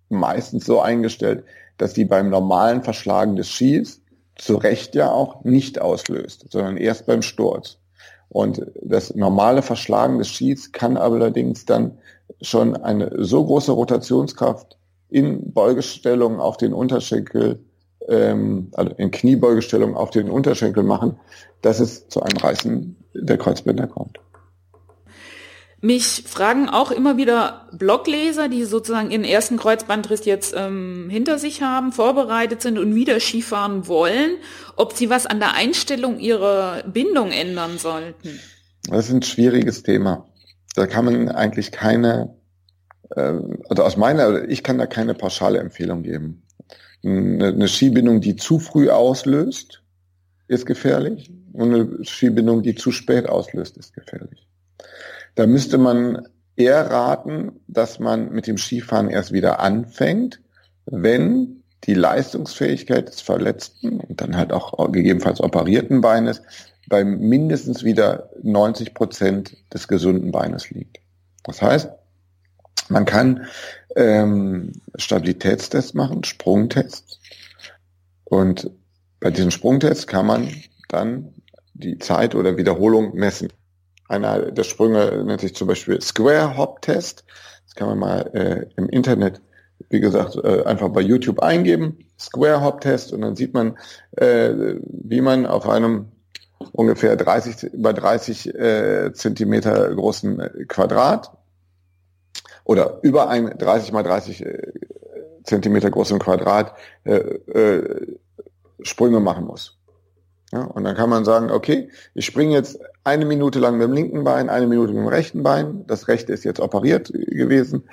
meistens 0.08 0.66
so 0.66 0.80
eingestellt, 0.80 1.44
dass 1.78 1.92
die 1.92 2.04
beim 2.04 2.30
normalen 2.30 2.82
Verschlagen 2.82 3.36
des 3.36 3.48
Skis 3.48 4.02
zu 4.36 4.56
Recht 4.56 4.94
ja 4.94 5.10
auch 5.10 5.44
nicht 5.44 5.80
auslöst, 5.80 6.46
sondern 6.50 6.76
erst 6.76 7.06
beim 7.06 7.22
Sturz. 7.22 7.78
Und 8.28 8.66
das 8.82 9.14
normale 9.14 9.62
Verschlagen 9.62 10.18
des 10.18 10.28
Skis 10.28 10.72
kann 10.72 10.96
allerdings 10.96 11.64
dann 11.64 11.98
schon 12.42 12.76
eine 12.76 13.12
so 13.24 13.44
große 13.44 13.72
Rotationskraft 13.72 14.75
in 15.08 15.52
Beugestellung 15.52 16.40
auf 16.40 16.56
den 16.56 16.72
Unterschenkel, 16.72 17.60
ähm, 18.08 18.68
also 18.72 18.92
in 18.96 19.10
Kniebeugestellung 19.10 19.96
auf 19.96 20.10
den 20.10 20.30
Unterschenkel 20.30 20.82
machen, 20.82 21.18
dass 21.62 21.80
es 21.80 22.08
zu 22.08 22.22
einem 22.22 22.36
Reißen 22.36 22.96
der 23.14 23.38
Kreuzbänder 23.38 23.86
kommt. 23.86 24.18
Mich 25.82 26.24
fragen 26.26 26.68
auch 26.68 26.90
immer 26.90 27.16
wieder 27.16 27.68
Blogleser, 27.72 28.48
die 28.48 28.64
sozusagen 28.64 29.10
ihren 29.10 29.24
ersten 29.24 29.58
Kreuzbandriss 29.58 30.24
jetzt 30.24 30.54
ähm, 30.56 31.08
hinter 31.10 31.38
sich 31.38 31.62
haben, 31.62 31.92
vorbereitet 31.92 32.62
sind 32.62 32.78
und 32.78 32.94
wieder 32.94 33.20
Skifahren 33.20 33.86
wollen, 33.86 34.38
ob 34.76 34.94
sie 34.94 35.10
was 35.10 35.26
an 35.26 35.38
der 35.38 35.54
Einstellung 35.54 36.18
ihrer 36.18 36.82
Bindung 36.84 37.30
ändern 37.30 37.78
sollten. 37.78 38.40
Das 38.88 39.08
ist 39.08 39.12
ein 39.12 39.22
schwieriges 39.22 39.82
Thema. 39.82 40.26
Da 40.74 40.86
kann 40.86 41.04
man 41.04 41.28
eigentlich 41.28 41.72
keine, 41.72 42.35
also 43.10 43.82
aus 43.82 43.96
meiner, 43.96 44.48
ich 44.48 44.62
kann 44.62 44.78
da 44.78 44.86
keine 44.86 45.14
pauschale 45.14 45.58
Empfehlung 45.58 46.02
geben. 46.02 46.42
Eine, 47.04 47.48
eine 47.48 47.68
Skibindung, 47.68 48.20
die 48.20 48.36
zu 48.36 48.58
früh 48.58 48.90
auslöst, 48.90 49.82
ist 50.48 50.66
gefährlich 50.66 51.32
und 51.52 51.74
eine 51.74 52.04
Skibindung, 52.04 52.62
die 52.62 52.74
zu 52.74 52.92
spät 52.92 53.28
auslöst, 53.28 53.76
ist 53.76 53.94
gefährlich. 53.94 54.46
Da 55.34 55.46
müsste 55.46 55.78
man 55.78 56.28
eher 56.56 56.90
raten, 56.90 57.60
dass 57.68 57.98
man 57.98 58.30
mit 58.30 58.46
dem 58.46 58.56
Skifahren 58.56 59.10
erst 59.10 59.32
wieder 59.32 59.60
anfängt, 59.60 60.40
wenn 60.86 61.62
die 61.84 61.94
Leistungsfähigkeit 61.94 63.08
des 63.08 63.20
verletzten 63.20 64.00
und 64.00 64.20
dann 64.20 64.36
halt 64.36 64.52
auch 64.52 64.90
gegebenenfalls 64.90 65.40
operierten 65.40 66.00
Beines 66.00 66.42
bei 66.88 67.04
mindestens 67.04 67.84
wieder 67.84 68.30
90 68.42 68.94
Prozent 68.94 69.56
des 69.72 69.88
gesunden 69.88 70.32
Beines 70.32 70.70
liegt. 70.70 70.98
Das 71.44 71.60
heißt, 71.60 71.90
man 72.88 73.04
kann 73.04 73.46
ähm, 73.94 74.72
Stabilitätstests 74.96 75.94
machen, 75.94 76.24
Sprungtests. 76.24 77.20
Und 78.24 78.70
bei 79.20 79.30
diesen 79.30 79.50
Sprungtests 79.50 80.06
kann 80.06 80.26
man 80.26 80.48
dann 80.88 81.34
die 81.74 81.98
Zeit 81.98 82.34
oder 82.34 82.56
Wiederholung 82.56 83.14
messen. 83.14 83.52
Einer 84.08 84.50
der 84.52 84.64
Sprünge 84.64 85.24
nennt 85.24 85.40
sich 85.40 85.54
zum 85.54 85.68
Beispiel 85.68 86.00
Square 86.00 86.56
Hop 86.56 86.82
Test. 86.82 87.24
Das 87.64 87.74
kann 87.74 87.88
man 87.88 87.98
mal 87.98 88.30
äh, 88.34 88.66
im 88.76 88.88
Internet, 88.88 89.40
wie 89.90 90.00
gesagt, 90.00 90.36
äh, 90.36 90.62
einfach 90.64 90.88
bei 90.90 91.00
YouTube 91.00 91.40
eingeben. 91.40 91.98
Square 92.18 92.62
Hop 92.62 92.80
Test 92.80 93.12
und 93.12 93.22
dann 93.22 93.36
sieht 93.36 93.52
man, 93.52 93.76
äh, 94.12 94.76
wie 94.88 95.20
man 95.20 95.46
auf 95.46 95.68
einem 95.68 96.12
ungefähr 96.72 97.16
30 97.16 97.72
bei 97.74 97.92
30 97.92 98.54
äh, 98.54 99.12
Zentimeter 99.12 99.94
großen 99.94 100.66
Quadrat 100.68 101.35
oder 102.66 102.98
über 103.02 103.28
ein 103.28 103.56
30 103.56 103.92
mal 103.92 104.02
30 104.02 104.44
äh, 104.44 104.72
Zentimeter 105.44 105.90
großen 105.90 106.18
Quadrat 106.18 106.74
äh, 107.04 107.14
äh, 107.14 108.16
Sprünge 108.82 109.20
machen 109.20 109.46
muss. 109.46 109.78
Ja, 110.52 110.62
und 110.62 110.84
dann 110.84 110.96
kann 110.96 111.10
man 111.10 111.24
sagen, 111.24 111.50
okay, 111.50 111.90
ich 112.14 112.26
springe 112.26 112.54
jetzt 112.54 112.78
eine 113.04 113.24
Minute 113.24 113.58
lang 113.58 113.78
mit 113.78 113.88
dem 113.88 113.92
linken 113.92 114.24
Bein, 114.24 114.48
eine 114.48 114.66
Minute 114.66 114.92
mit 114.92 115.02
dem 115.02 115.08
rechten 115.08 115.42
Bein. 115.42 115.84
Das 115.86 116.08
rechte 116.08 116.32
ist 116.32 116.44
jetzt 116.44 116.60
operiert 116.60 117.12
gewesen. 117.12 117.84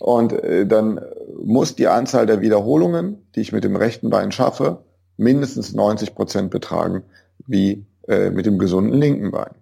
Und 0.00 0.32
äh, 0.32 0.66
dann 0.66 1.00
muss 1.42 1.76
die 1.76 1.88
Anzahl 1.88 2.26
der 2.26 2.40
Wiederholungen, 2.40 3.26
die 3.34 3.40
ich 3.40 3.52
mit 3.52 3.64
dem 3.64 3.76
rechten 3.76 4.10
Bein 4.10 4.32
schaffe, 4.32 4.84
mindestens 5.16 5.72
90 5.72 6.14
Prozent 6.14 6.50
betragen, 6.50 7.02
wie 7.46 7.84
äh, 8.08 8.30
mit 8.30 8.46
dem 8.46 8.58
gesunden 8.58 8.98
linken 8.98 9.30
Bein. 9.30 9.54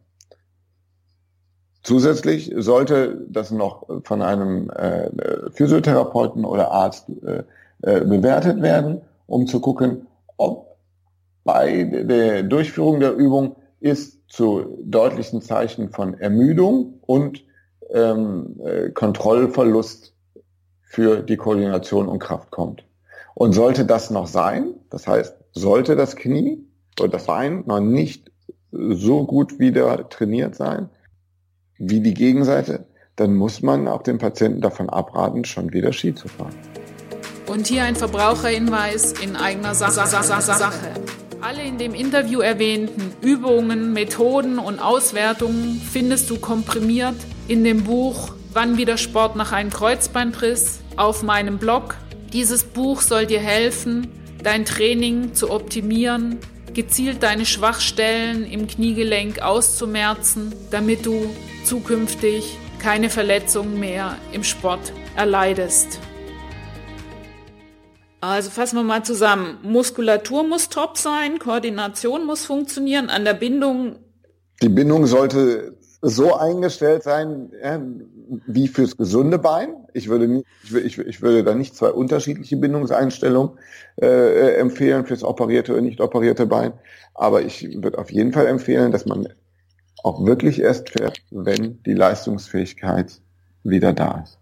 Zusätzlich 1.88 2.53
sollte 2.55 3.24
das 3.31 3.51
noch 3.51 3.87
von 4.05 4.20
einem 4.20 4.68
äh, 4.68 5.09
Physiotherapeuten 5.53 6.44
oder 6.44 6.70
Arzt 6.70 7.07
äh, 7.09 7.44
äh, 7.81 8.05
bewertet 8.05 8.61
werden, 8.61 9.01
um 9.27 9.46
zu 9.46 9.59
gucken, 9.59 10.07
ob 10.37 10.77
bei 11.44 11.85
der 11.85 12.42
Durchführung 12.42 13.01
der 13.01 13.14
Übung 13.14 13.57
ist 13.81 14.20
zu 14.29 14.77
deutlichen 14.85 15.40
Zeichen 15.40 15.88
von 15.88 16.12
Ermüdung 16.12 17.01
und 17.07 17.42
ähm, 17.88 18.61
äh, 18.62 18.90
Kontrollverlust 18.90 20.12
für 20.83 21.22
die 21.22 21.38
Koordination 21.38 22.07
und 22.07 22.18
Kraft 22.18 22.51
kommt. 22.51 22.85
Und 23.35 23.55
sollte 23.55 23.87
das 23.87 24.11
noch 24.11 24.27
sein, 24.27 24.74
das 24.90 25.07
heißt, 25.07 25.35
sollte 25.53 25.96
das 25.96 26.16
Knie 26.16 26.66
oder 27.01 27.09
das 27.09 27.24
Bein 27.24 27.64
noch 27.64 27.81
nicht 27.81 28.31
so 28.72 29.24
gut 29.24 29.59
wieder 29.59 30.07
trainiert 30.11 30.55
sein 30.55 30.90
wie 31.79 32.01
die 32.01 32.14
Gegenseite, 32.14 32.87
dann 33.17 33.35
muss 33.35 33.62
man 33.62 33.88
auch 33.88 34.03
den 34.03 34.19
Patienten 34.19 34.61
davon 34.61 34.88
abraten, 34.88 35.45
schon 35.45 35.73
wieder 35.73 35.93
Ski 35.93 36.14
zu 36.14 36.29
fahren. 36.29 36.55
Und 37.47 37.67
hier 37.67 37.85
ein 37.85 37.97
Verbraucherhinweis 37.97 39.12
in 39.12 39.35
eigener 39.35 39.75
Sache. 39.75 40.03
Alle 41.41 41.62
in 41.62 41.79
dem 41.79 41.95
Interview 41.95 42.41
erwähnten 42.41 43.12
Übungen, 43.23 43.93
Methoden 43.93 44.59
und 44.59 44.81
Auswertungen 44.81 45.81
findest 45.81 46.29
du 46.31 46.38
komprimiert 46.38 47.17
in 47.47 47.64
dem 47.64 47.85
Buch 47.85 48.33
Wann 48.55 48.77
wieder 48.77 48.97
Sport 48.97 49.37
nach 49.37 49.53
einem 49.53 49.71
Kreuzbandriss 49.71 50.81
auf 50.97 51.23
meinem 51.23 51.59
Blog. 51.59 51.97
Dieses 52.33 52.64
Buch 52.64 53.03
soll 53.03 53.27
dir 53.27 53.41
helfen, 53.41 54.09
dein 54.43 54.64
Training 54.64 55.35
zu 55.35 55.51
optimieren, 55.51 56.38
gezielt 56.75 57.23
deine 57.23 57.47
Schwachstellen 57.47 58.45
im 58.45 58.67
Kniegelenk 58.67 59.43
auszumerzen, 59.43 60.53
damit 60.71 61.07
du 61.07 61.31
zukünftig 61.68 62.59
keine 62.78 63.11
Verletzungen 63.11 63.78
mehr 63.78 64.16
im 64.33 64.42
Sport 64.42 64.92
erleidest. 65.16 66.00
Also 68.20 68.50
fassen 68.50 68.76
wir 68.76 68.85
mal 68.85 69.04
zusammen. 69.04 69.59
Muskulatur 69.62 70.44
muss 70.44 70.70
top 70.70 70.96
sein, 70.96 71.38
Koordination 71.38 72.24
muss 72.24 72.46
funktionieren, 72.46 73.11
an 73.11 73.24
der 73.24 73.35
Bindung. 73.35 73.96
Die 74.62 74.70
Bindung 74.70 75.07
sollte 75.07 75.76
so 76.00 76.35
eingestellt 76.35 77.02
sein, 77.02 77.52
ja, 77.62 77.81
wie 78.46 78.68
fürs 78.68 78.96
gesunde 78.96 79.38
Bein. 79.38 79.74
Ich 79.92 80.09
würde, 80.09 80.26
nicht, 80.26 80.46
ich, 80.72 80.98
ich 80.98 81.22
würde 81.22 81.44
da 81.44 81.54
nicht 81.54 81.76
zwei 81.76 81.90
unterschiedliche 81.90 82.57
Bindungseinstellungen 82.57 83.59
äh, 84.00 84.54
empfehlen 84.54 85.07
fürs 85.07 85.22
operierte 85.22 85.72
oder 85.72 85.83
nicht 85.83 86.00
operierte 86.00 86.46
Bein. 86.46 86.72
Aber 87.14 87.42
ich 87.42 87.83
würde 87.83 87.98
auf 87.98 88.11
jeden 88.11 88.33
Fall 88.33 88.46
empfehlen, 88.46 88.90
dass 88.90 89.07
man 89.07 89.28
auch 90.02 90.24
wirklich 90.24 90.61
erst 90.61 90.90
fährt, 90.90 91.20
wenn 91.30 91.82
die 91.82 91.94
Leistungsfähigkeit 91.94 93.20
wieder 93.62 93.92
da 93.92 94.22
ist. 94.24 94.38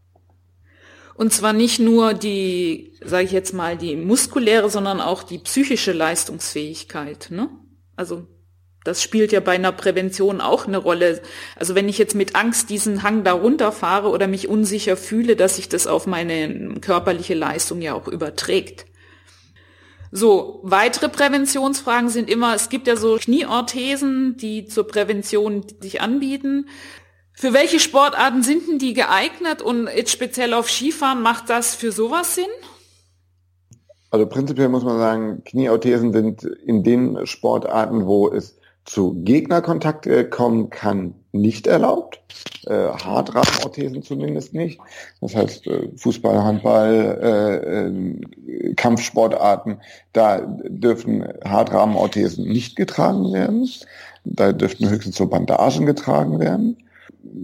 Und 1.14 1.32
zwar 1.32 1.54
nicht 1.54 1.78
nur 1.78 2.12
die, 2.12 2.92
sage 3.02 3.24
ich 3.24 3.32
jetzt 3.32 3.54
mal, 3.54 3.76
die 3.76 3.96
muskuläre, 3.96 4.68
sondern 4.68 5.00
auch 5.00 5.22
die 5.22 5.38
psychische 5.38 5.92
Leistungsfähigkeit. 5.92 7.28
Ne? 7.30 7.48
Also 7.96 8.26
das 8.84 9.02
spielt 9.02 9.32
ja 9.32 9.40
bei 9.40 9.52
einer 9.52 9.72
Prävention 9.72 10.40
auch 10.40 10.66
eine 10.66 10.76
Rolle. 10.76 11.20
Also 11.56 11.74
wenn 11.74 11.88
ich 11.88 11.98
jetzt 11.98 12.14
mit 12.14 12.36
Angst 12.36 12.68
diesen 12.68 13.02
Hang 13.02 13.24
da 13.24 13.32
runterfahre 13.32 14.10
oder 14.10 14.28
mich 14.28 14.46
unsicher 14.46 14.96
fühle, 14.96 15.36
dass 15.36 15.56
sich 15.56 15.68
das 15.68 15.86
auf 15.86 16.06
meine 16.06 16.74
körperliche 16.80 17.34
Leistung 17.34 17.80
ja 17.80 17.94
auch 17.94 18.06
überträgt. 18.06 18.86
So, 20.16 20.60
weitere 20.62 21.10
Präventionsfragen 21.10 22.08
sind 22.08 22.30
immer, 22.30 22.54
es 22.54 22.70
gibt 22.70 22.86
ja 22.86 22.96
so 22.96 23.18
Knieorthesen, 23.18 24.38
die 24.38 24.64
zur 24.64 24.86
Prävention 24.86 25.62
sich 25.80 26.00
anbieten. 26.00 26.70
Für 27.34 27.52
welche 27.52 27.78
Sportarten 27.80 28.42
sind 28.42 28.66
denn 28.66 28.78
die 28.78 28.94
geeignet 28.94 29.60
und 29.60 29.88
jetzt 29.94 30.10
speziell 30.10 30.54
auf 30.54 30.70
Skifahren 30.70 31.20
macht 31.20 31.50
das 31.50 31.74
für 31.74 31.92
sowas 31.92 32.34
Sinn? 32.34 32.46
Also 34.10 34.26
prinzipiell 34.26 34.70
muss 34.70 34.84
man 34.84 34.96
sagen, 34.96 35.44
Knieorthesen 35.44 36.14
sind 36.14 36.44
in 36.44 36.82
den 36.82 37.26
Sportarten, 37.26 38.06
wo 38.06 38.30
es 38.30 38.58
zu 38.86 39.14
Gegnerkontakt 39.24 40.06
äh, 40.06 40.24
kommen 40.24 40.70
kann, 40.70 41.14
nicht 41.32 41.66
erlaubt. 41.66 42.20
Äh, 42.66 42.88
Hartrahmenorthesen 42.88 44.02
zumindest 44.02 44.54
nicht. 44.54 44.80
Das 45.20 45.34
heißt, 45.34 45.66
äh, 45.66 45.88
Fußball, 45.96 46.42
Handball, 46.42 47.18
äh, 47.22 48.68
äh, 48.68 48.74
Kampfsportarten, 48.74 49.80
da 50.12 50.40
dürfen 50.40 51.24
Hartrahmenorthesen 51.44 52.48
nicht 52.48 52.76
getragen 52.76 53.32
werden. 53.32 53.68
Da 54.24 54.52
dürften 54.52 54.88
höchstens 54.88 55.16
so 55.16 55.26
Bandagen 55.26 55.86
getragen 55.86 56.40
werden 56.40 56.76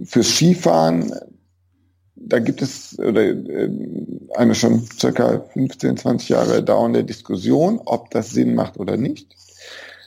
fürs 0.05 0.29
Skifahren 0.29 1.13
da 2.25 2.39
gibt 2.39 2.61
es 2.61 2.97
oder, 2.99 3.21
äh, 3.21 3.69
eine 4.35 4.55
schon 4.55 4.81
circa 4.97 5.43
15, 5.53 5.97
20 5.97 6.29
Jahre 6.29 6.63
dauernde 6.63 7.03
Diskussion, 7.03 7.81
ob 7.85 8.09
das 8.11 8.31
Sinn 8.31 8.55
macht 8.55 8.79
oder 8.79 8.97
nicht. 8.97 9.35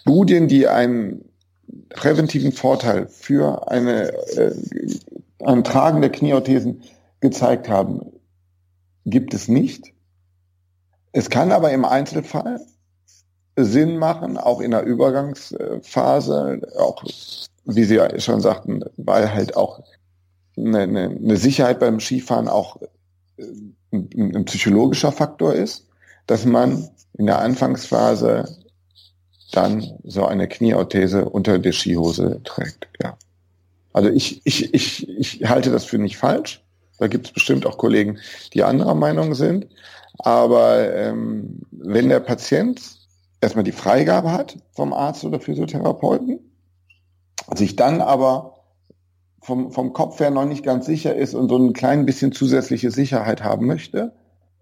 Studien, 0.06 0.46
die 0.46 0.68
einen 0.68 1.24
präventiven 1.88 2.52
Vorteil 2.52 3.08
für 3.08 3.68
eine, 3.68 4.12
äh, 4.36 4.54
ein 5.44 5.64
Tragen 5.64 6.00
der 6.00 6.12
Knieorthesen 6.12 6.82
gezeigt 7.18 7.68
haben, 7.68 8.02
gibt 9.04 9.34
es 9.34 9.48
nicht. 9.48 9.92
Es 11.10 11.28
kann 11.28 11.50
aber 11.50 11.72
im 11.72 11.84
Einzelfall 11.84 12.60
Sinn 13.56 13.98
machen, 13.98 14.38
auch 14.38 14.60
in 14.60 14.70
der 14.70 14.84
Übergangsphase, 14.84 16.60
auch 16.78 17.02
wie 17.64 17.82
Sie 17.82 18.00
schon 18.18 18.40
sagten, 18.40 18.84
weil 18.96 19.34
halt 19.34 19.56
auch 19.56 19.82
eine, 20.56 20.82
eine, 20.82 21.06
eine 21.08 21.36
Sicherheit 21.36 21.80
beim 21.80 21.98
Skifahren 21.98 22.46
auch 22.46 22.80
äh, 23.38 23.44
ein, 23.92 24.36
ein 24.36 24.44
psychologischer 24.44 25.10
Faktor 25.10 25.54
ist, 25.54 25.88
dass 26.28 26.44
man 26.44 26.90
in 27.18 27.26
der 27.26 27.40
Anfangsphase 27.40 28.65
dann 29.52 29.98
so 30.04 30.26
eine 30.26 30.48
Knieorthese 30.48 31.28
unter 31.28 31.58
der 31.58 31.72
Skihose 31.72 32.40
trägt. 32.44 32.88
Ja. 33.02 33.16
Also 33.92 34.10
ich, 34.10 34.42
ich, 34.44 34.74
ich, 34.74 35.08
ich 35.08 35.48
halte 35.48 35.70
das 35.70 35.84
für 35.84 35.98
nicht 35.98 36.18
falsch. 36.18 36.62
Da 36.98 37.08
gibt 37.08 37.26
es 37.26 37.32
bestimmt 37.32 37.66
auch 37.66 37.78
Kollegen, 37.78 38.18
die 38.52 38.62
anderer 38.62 38.94
Meinung 38.94 39.34
sind. 39.34 39.66
Aber 40.18 40.94
ähm, 40.94 41.60
wenn 41.70 42.08
der 42.08 42.20
Patient 42.20 42.80
erstmal 43.40 43.64
die 43.64 43.72
Freigabe 43.72 44.32
hat 44.32 44.56
vom 44.72 44.92
Arzt 44.92 45.24
oder 45.24 45.40
Physiotherapeuten, 45.40 46.40
sich 47.54 47.76
dann 47.76 48.00
aber 48.00 48.56
vom, 49.42 49.70
vom 49.70 49.92
Kopf 49.92 50.18
her 50.20 50.30
noch 50.30 50.46
nicht 50.46 50.64
ganz 50.64 50.86
sicher 50.86 51.14
ist 51.14 51.34
und 51.34 51.48
so 51.48 51.56
ein 51.56 51.72
klein 51.72 52.06
bisschen 52.06 52.32
zusätzliche 52.32 52.90
Sicherheit 52.90 53.44
haben 53.44 53.66
möchte. 53.66 54.12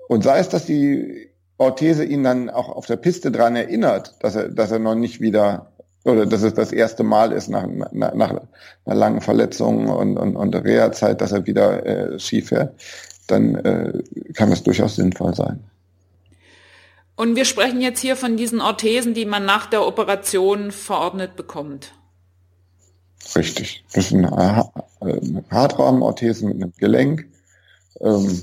Und 0.08 0.22
sei 0.22 0.38
es, 0.38 0.48
dass 0.48 0.66
die 0.66 1.30
Orthese 1.58 2.04
ihn 2.04 2.24
dann 2.24 2.50
auch 2.50 2.68
auf 2.68 2.86
der 2.86 2.96
Piste 2.96 3.30
dran 3.30 3.56
erinnert, 3.56 4.14
dass 4.20 4.34
er, 4.34 4.48
dass 4.48 4.70
er 4.70 4.78
noch 4.78 4.94
nicht 4.94 5.20
wieder 5.20 5.70
oder 6.04 6.26
dass 6.26 6.42
es 6.42 6.54
das 6.54 6.72
erste 6.72 7.02
Mal 7.02 7.32
ist 7.32 7.48
nach, 7.48 7.66
nach, 7.92 8.14
nach 8.14 8.40
einer 8.84 8.94
langen 8.94 9.20
Verletzung 9.20 9.88
und, 9.88 10.18
und, 10.18 10.36
und 10.36 10.54
Reha-Zeit, 10.54 11.20
dass 11.20 11.32
er 11.32 11.46
wieder 11.46 11.84
äh, 11.86 12.18
Ski 12.18 12.42
fährt, 12.42 12.74
dann 13.26 13.54
äh, 13.54 14.02
kann 14.34 14.50
das 14.50 14.62
durchaus 14.62 14.96
sinnvoll 14.96 15.34
sein. 15.34 15.64
Und 17.16 17.36
wir 17.36 17.44
sprechen 17.44 17.80
jetzt 17.80 18.00
hier 18.00 18.16
von 18.16 18.36
diesen 18.36 18.60
Orthesen, 18.60 19.14
die 19.14 19.24
man 19.24 19.46
nach 19.46 19.66
der 19.66 19.86
Operation 19.86 20.72
verordnet 20.72 21.36
bekommt. 21.36 21.92
Richtig. 23.34 23.84
Das 23.94 24.10
sind 24.10 24.30
Hartrahmenorthesen 24.30 26.48
mit 26.48 26.62
einem 26.62 26.72
Gelenk 26.76 27.26
ähm, 28.00 28.42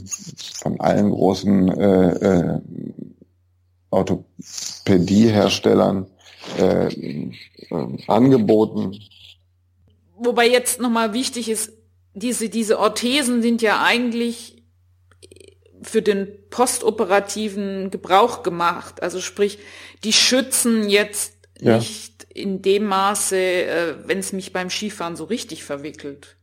von 0.56 0.80
allen 0.80 1.12
großen 1.12 1.68
äh, 1.70 2.10
äh, 2.10 2.62
Orthopädieherstellern 3.90 6.08
äh, 6.58 6.88
äh, 6.88 7.32
angeboten. 8.08 8.98
Wobei 10.18 10.48
jetzt 10.48 10.80
nochmal 10.80 11.14
wichtig 11.14 11.50
ist, 11.50 11.74
diese, 12.14 12.50
diese 12.50 12.80
Orthesen 12.80 13.42
sind 13.42 13.62
ja 13.62 13.84
eigentlich 13.84 14.64
für 15.82 16.02
den 16.02 16.28
postoperativen 16.50 17.92
Gebrauch 17.92 18.44
gemacht. 18.44 19.02
Also 19.02 19.20
sprich, 19.20 19.60
die 20.04 20.14
schützen 20.14 20.90
jetzt 20.90 21.34
ja. 21.60 21.78
nicht 21.78 22.28
in 22.34 22.62
dem 22.62 22.86
Maße, 22.86 23.38
äh, 23.38 23.96
wenn 24.06 24.20
es 24.20 24.34
mich 24.34 24.54
beim 24.54 24.70
Skifahren 24.70 25.16
so 25.16 25.26
richtig 25.26 25.64
verwickelt. 25.64 26.36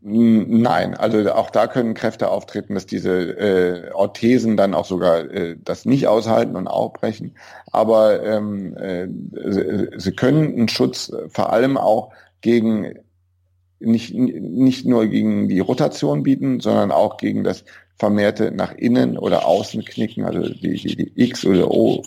Nein, 0.00 0.94
also 0.94 1.32
auch 1.32 1.50
da 1.50 1.66
können 1.66 1.94
Kräfte 1.94 2.30
auftreten, 2.30 2.74
dass 2.74 2.86
diese 2.86 3.10
äh, 3.10 3.90
Orthesen 3.92 4.56
dann 4.56 4.74
auch 4.74 4.84
sogar 4.84 5.28
äh, 5.28 5.56
das 5.62 5.86
nicht 5.86 6.06
aushalten 6.06 6.54
und 6.54 6.68
aufbrechen. 6.68 7.36
Aber 7.72 8.22
ähm, 8.24 8.76
äh, 8.76 9.08
sie, 9.50 9.88
sie 9.96 10.12
können 10.12 10.54
einen 10.54 10.68
Schutz 10.68 11.12
vor 11.30 11.52
allem 11.52 11.76
auch 11.76 12.12
gegen 12.42 12.94
nicht, 13.80 14.14
nicht 14.14 14.86
nur 14.86 15.06
gegen 15.06 15.48
die 15.48 15.60
Rotation 15.60 16.22
bieten, 16.22 16.60
sondern 16.60 16.92
auch 16.92 17.16
gegen 17.16 17.42
das 17.42 17.64
vermehrte 17.96 18.52
nach 18.52 18.74
innen 18.74 19.18
oder 19.18 19.46
außen 19.46 19.84
knicken, 19.84 20.24
also 20.24 20.48
die, 20.48 20.74
die, 20.74 20.96
die 20.96 21.12
X 21.16 21.44
oder 21.44 21.70
O, 21.70 22.02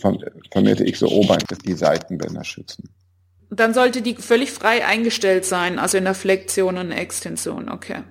vermehrte 0.52 0.88
X 0.88 1.04
oder 1.04 1.12
O-Bein, 1.12 1.40
die 1.66 1.74
Seitenbänder 1.74 2.46
schützen. 2.46 2.90
Dann 3.54 3.74
sollte 3.74 4.02
die 4.02 4.16
völlig 4.16 4.52
frei 4.52 4.86
eingestellt 4.86 5.44
sein, 5.44 5.78
also 5.78 5.98
in 5.98 6.06
der 6.06 6.14
Flexion 6.14 6.78
und 6.78 6.92
Extension, 6.94 7.70
okay. 7.70 8.04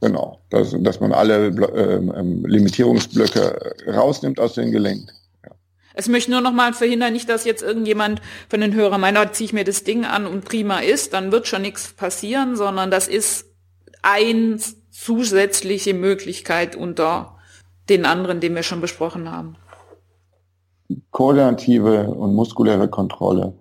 Genau, 0.00 0.40
dass, 0.50 0.74
dass 0.76 0.98
man 0.98 1.12
alle 1.12 1.46
äh, 1.46 2.00
Limitierungsblöcke 2.46 3.74
rausnimmt 3.86 4.40
aus 4.40 4.54
den 4.54 4.72
Gelenken. 4.72 5.10
Ja. 5.44 5.52
Es 5.94 6.08
möchte 6.08 6.32
nur 6.32 6.40
noch 6.40 6.52
mal 6.52 6.72
verhindern, 6.72 7.12
nicht, 7.12 7.28
dass 7.28 7.44
jetzt 7.44 7.62
irgendjemand 7.62 8.20
von 8.48 8.60
den 8.60 8.74
Hörern 8.74 9.00
meint, 9.00 9.18
oh, 9.18 9.24
ziehe 9.30 9.46
ich 9.46 9.52
mir 9.52 9.64
das 9.64 9.84
Ding 9.84 10.04
an 10.04 10.26
und 10.26 10.44
prima 10.44 10.80
ist, 10.80 11.12
dann 11.14 11.30
wird 11.30 11.46
schon 11.46 11.62
nichts 11.62 11.92
passieren, 11.92 12.56
sondern 12.56 12.90
das 12.90 13.06
ist 13.06 13.46
ein 14.02 14.60
zusätzliche 14.90 15.94
Möglichkeit 15.94 16.74
unter 16.74 17.36
den 17.88 18.04
anderen, 18.04 18.40
den 18.40 18.56
wir 18.56 18.64
schon 18.64 18.80
besprochen 18.80 19.30
haben? 19.30 19.56
Koordinative 21.12 22.08
und 22.08 22.34
muskuläre 22.34 22.88
Kontrolle 22.88 23.54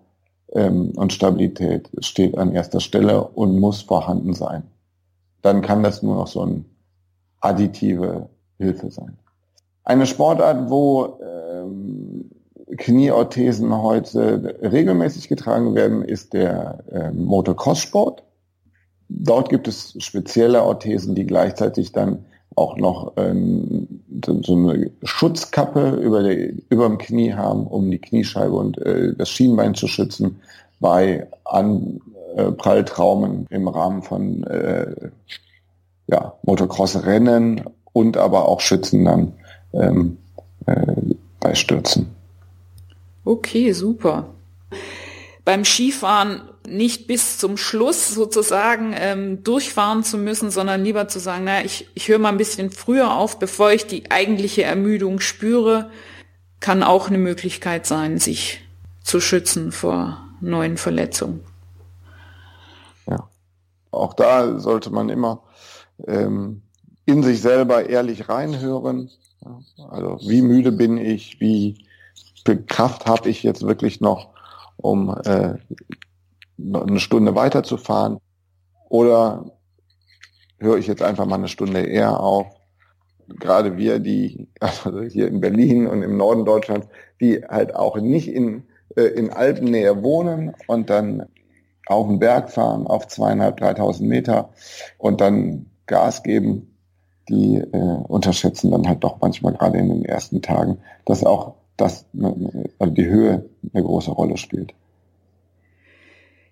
ähm, 0.58 0.91
und 0.96 1.13
Stabilität 1.13 1.89
steht 2.00 2.38
an 2.38 2.52
erster 2.52 2.80
Stelle 2.80 3.24
und 3.24 3.60
muss 3.60 3.84
vorhanden 3.84 4.34
sein. 4.34 4.63
Dann 5.43 5.62
kann 5.62 5.84
das 5.84 6.02
nur 6.02 6.15
noch 6.15 6.28
so 6.28 6.41
eine 6.41 6.65
additive 7.39 8.28
Hilfe 8.58 8.89
sein. 8.89 9.17
Eine 9.84 10.08
Sportart, 10.08 10.70
wo 10.70 11.20
ähm, 11.22 12.32
Knieorthesen 12.76 13.82
heute 13.82 14.58
regelmäßig 14.62 15.30
getragen 15.30 15.76
werden, 15.76 16.02
ist 16.04 16.34
der 16.34 16.84
äh, 16.91 17.12
Motocross-Sport. 17.12 18.24
Dort 19.10 19.50
gibt 19.50 19.67
es 19.67 19.96
spezielle 20.00 20.63
Orthesen, 20.63 21.15
die 21.15 21.26
gleichzeitig 21.26 21.91
dann 21.91 22.26
auch 22.56 22.78
noch 22.78 23.13
ähm, 23.15 23.97
so 24.25 24.56
eine 24.56 24.89
Schutzkappe 25.03 25.91
über, 25.91 26.23
der, 26.23 26.53
über 26.69 26.88
dem 26.88 26.97
Knie 26.97 27.34
haben, 27.34 27.67
um 27.67 27.91
die 27.91 27.99
Kniescheibe 27.99 28.56
und 28.56 28.77
äh, 28.80 29.13
das 29.15 29.30
Schienbein 29.30 29.75
zu 29.75 29.88
schützen 29.88 30.41
bei 30.80 31.27
Anpralltraumen 31.45 33.47
äh, 33.49 33.56
im 33.56 33.67
Rahmen 33.67 34.03
von 34.03 34.43
äh, 34.43 35.10
ja, 36.08 36.34
Motocross-Rennen 36.43 37.63
und 37.93 38.17
aber 38.17 38.47
auch 38.47 38.62
schützen 38.62 39.06
dann 39.06 39.34
ähm, 39.73 40.17
äh, 40.65 40.93
bei 41.39 41.56
Stürzen. 41.56 42.08
Okay, 43.25 43.71
super. 43.73 44.30
Beim 45.43 45.65
Skifahren 45.65 46.41
nicht 46.67 47.08
bis 47.08 47.38
zum 47.38 47.58
Schluss 47.58 48.13
sozusagen 48.13 48.93
ähm, 48.95 49.43
durchfahren 49.43 50.03
zu 50.03 50.17
müssen, 50.17 50.51
sondern 50.51 50.84
lieber 50.84 51.08
zu 51.08 51.19
sagen, 51.19 51.45
naja, 51.45 51.65
ich, 51.65 51.88
ich 51.93 52.08
höre 52.08 52.19
mal 52.19 52.30
ein 52.30 52.38
bisschen 52.38 52.71
früher 52.71 53.13
auf, 53.13 53.39
bevor 53.39 53.71
ich 53.71 53.88
die 53.88 54.12
eigentliche 54.12 54.63
Ermüdung 54.63 55.19
spüre, 55.19 55.89
kann 56.60 56.84
auch 56.84 57.08
eine 57.08 57.17
Möglichkeit 57.17 57.86
sein, 57.86 58.17
sich 58.17 58.62
zu 59.01 59.19
schützen 59.21 59.71
vor 59.71 60.23
neuen 60.41 60.77
Verletzungen. 60.77 61.41
Ja, 63.08 63.30
auch 63.91 64.13
da 64.13 64.60
sollte 64.60 64.89
man 64.89 65.10
immer 65.10 65.43
ähm, 66.06 66.62
in 67.06 67.23
sich 67.23 67.41
selber 67.41 67.88
ehrlich 67.88 68.27
reinhören. 68.27 69.10
Also 69.89 70.19
wie 70.27 70.41
müde 70.41 70.71
bin 70.73 70.97
ich, 70.97 71.39
wie 71.39 71.86
viel 72.45 72.63
Kraft 72.65 73.06
habe 73.06 73.30
ich 73.30 73.43
jetzt 73.43 73.65
wirklich 73.65 74.01
noch, 74.01 74.30
um 74.75 75.15
äh, 75.23 75.56
eine 76.60 77.00
Stunde 77.00 77.36
weiterzufahren 77.36 78.17
oder 78.89 79.46
höre 80.60 80.78
ich 80.78 80.88
jetzt 80.88 81.02
einfach 81.02 81.26
mal 81.26 81.36
eine 81.36 81.48
Stunde 81.48 81.82
eher 81.82 82.20
auf. 82.20 82.48
Gerade 83.28 83.78
wir, 83.78 84.00
die 84.00 84.48
also 84.60 85.02
hier 85.02 85.28
in 85.28 85.41
Berlin 85.41 85.88
und 85.88 86.02
im 86.02 86.17
Norden 86.17 86.46
Deutschlands, 86.46 86.88
die 87.20 87.43
halt 87.43 87.76
auch 87.76 87.98
nicht 87.98 88.28
in, 88.28 88.63
äh, 88.96 89.04
in 89.04 89.32
Alpennähe 89.32 90.04
wohnen 90.04 90.54
und 90.67 90.89
dann 90.89 91.28
auf 91.88 92.08
den 92.08 92.20
Berg 92.20 92.52
fahren 92.52 92.86
auf 92.86 93.08
zweieinhalb, 93.08 93.58
dreitausend 93.58 94.10
Meter 94.10 94.50
und 94.98 95.22
dann 95.22 95.67
Gas 95.86 96.24
geben, 96.24 96.76
die 97.30 97.58
äh, 97.58 97.98
unterschätzen 98.08 98.72
dann 98.72 98.88
halt 98.88 99.04
doch 99.04 99.20
manchmal 99.22 99.54
gerade 99.54 99.78
in 99.78 99.89
den 99.89 100.06
ersten 100.06 100.41
Tagen, 100.41 100.80
dass 101.06 101.24
auch 101.24 101.56
das, 101.78 102.06
also 102.80 102.93
die 102.93 103.06
Höhe 103.06 103.50
eine 103.74 103.84
große 103.84 104.12
Rolle 104.12 104.38
spielt. 104.38 104.74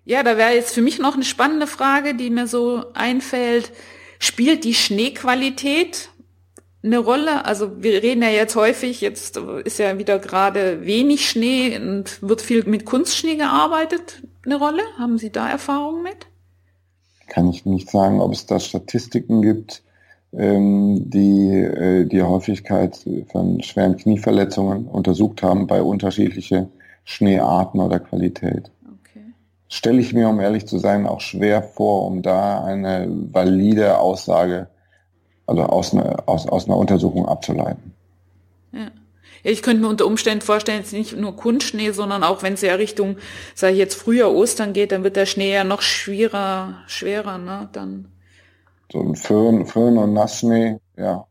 Ja, 0.06 0.22
da 0.22 0.38
wäre 0.38 0.54
jetzt 0.54 0.72
für 0.72 0.80
mich 0.80 0.98
noch 0.98 1.14
eine 1.14 1.24
spannende 1.24 1.66
Frage, 1.66 2.14
die 2.14 2.30
mir 2.30 2.46
so 2.46 2.84
einfällt. 2.94 3.72
Spielt 4.18 4.64
die 4.64 4.72
Schneequalität 4.72 6.08
eine 6.82 6.98
Rolle? 6.98 7.44
Also 7.44 7.82
wir 7.82 8.02
reden 8.02 8.22
ja 8.22 8.30
jetzt 8.30 8.56
häufig, 8.56 9.02
jetzt 9.02 9.36
ist 9.36 9.78
ja 9.78 9.98
wieder 9.98 10.18
gerade 10.18 10.86
wenig 10.86 11.28
Schnee 11.28 11.78
und 11.78 12.22
wird 12.22 12.40
viel 12.40 12.64
mit 12.64 12.86
Kunstschnee 12.86 13.34
gearbeitet, 13.34 14.22
eine 14.46 14.56
Rolle? 14.56 14.82
Haben 14.96 15.18
Sie 15.18 15.30
da 15.30 15.50
Erfahrungen 15.50 16.02
mit? 16.02 16.26
kann 17.26 17.48
ich 17.50 17.66
nicht 17.66 17.90
sagen, 17.90 18.20
ob 18.20 18.32
es 18.32 18.46
da 18.46 18.60
Statistiken 18.60 19.42
gibt, 19.42 19.82
ähm, 20.32 21.10
die 21.10 21.50
äh, 21.50 22.04
die 22.06 22.22
Häufigkeit 22.22 22.98
von 23.30 23.62
schweren 23.62 23.96
Knieverletzungen 23.96 24.86
untersucht 24.86 25.42
haben 25.42 25.66
bei 25.66 25.82
unterschiedliche 25.82 26.68
Schneearten 27.04 27.80
oder 27.80 28.00
Qualität. 28.00 28.70
Stelle 29.68 30.00
ich 30.00 30.12
mir, 30.12 30.28
um 30.28 30.40
ehrlich 30.40 30.66
zu 30.66 30.78
sein, 30.78 31.06
auch 31.06 31.20
schwer 31.20 31.62
vor, 31.62 32.06
um 32.06 32.22
da 32.22 32.62
eine 32.64 33.08
valide 33.32 33.98
Aussage, 33.98 34.68
also 35.46 35.62
aus, 35.62 35.92
einer, 35.92 36.22
aus, 36.26 36.46
aus 36.46 36.66
einer 36.66 36.76
Untersuchung 36.76 37.26
abzuleiten. 37.26 37.92
Ja. 38.72 38.90
Ich 39.42 39.62
könnte 39.62 39.82
mir 39.82 39.88
unter 39.88 40.06
Umständen 40.06 40.42
vorstellen, 40.42 40.80
jetzt 40.80 40.92
nicht 40.92 41.16
nur 41.16 41.36
Kunstschnee, 41.36 41.92
sondern 41.92 42.24
auch 42.24 42.42
wenn 42.42 42.54
es 42.54 42.62
ja 42.62 42.74
Richtung, 42.74 43.16
sage 43.54 43.74
ich 43.74 43.78
jetzt 43.78 43.94
früher 43.94 44.32
Ostern 44.32 44.72
geht, 44.72 44.90
dann 44.90 45.04
wird 45.04 45.14
der 45.14 45.26
Schnee 45.26 45.52
ja 45.52 45.62
noch 45.62 45.82
schwerer, 45.82 46.82
schwerer, 46.88 47.38
ne? 47.38 47.68
Dann. 47.72 48.08
So 48.90 49.00
ein 49.00 49.14
Föhn, 49.14 49.66
Föhn 49.66 49.98
und 49.98 50.14
Nassschnee, 50.14 50.78
ja, 50.96 51.26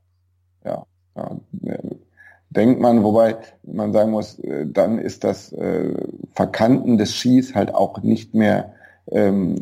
ja, 0.63 0.85
ja. 1.15 1.37
Denkt 2.55 2.79
man, 2.79 3.03
wobei 3.03 3.37
man 3.63 3.93
sagen 3.93 4.11
muss, 4.11 4.39
äh, 4.39 4.65
dann 4.65 4.99
ist 4.99 5.23
das 5.23 5.51
äh, 5.53 5.93
Verkanten 6.33 6.97
des 6.97 7.13
Skis 7.13 7.55
halt 7.55 7.73
auch 7.73 8.01
nicht 8.01 8.33
mehr 8.33 8.73
ähm, 9.11 9.55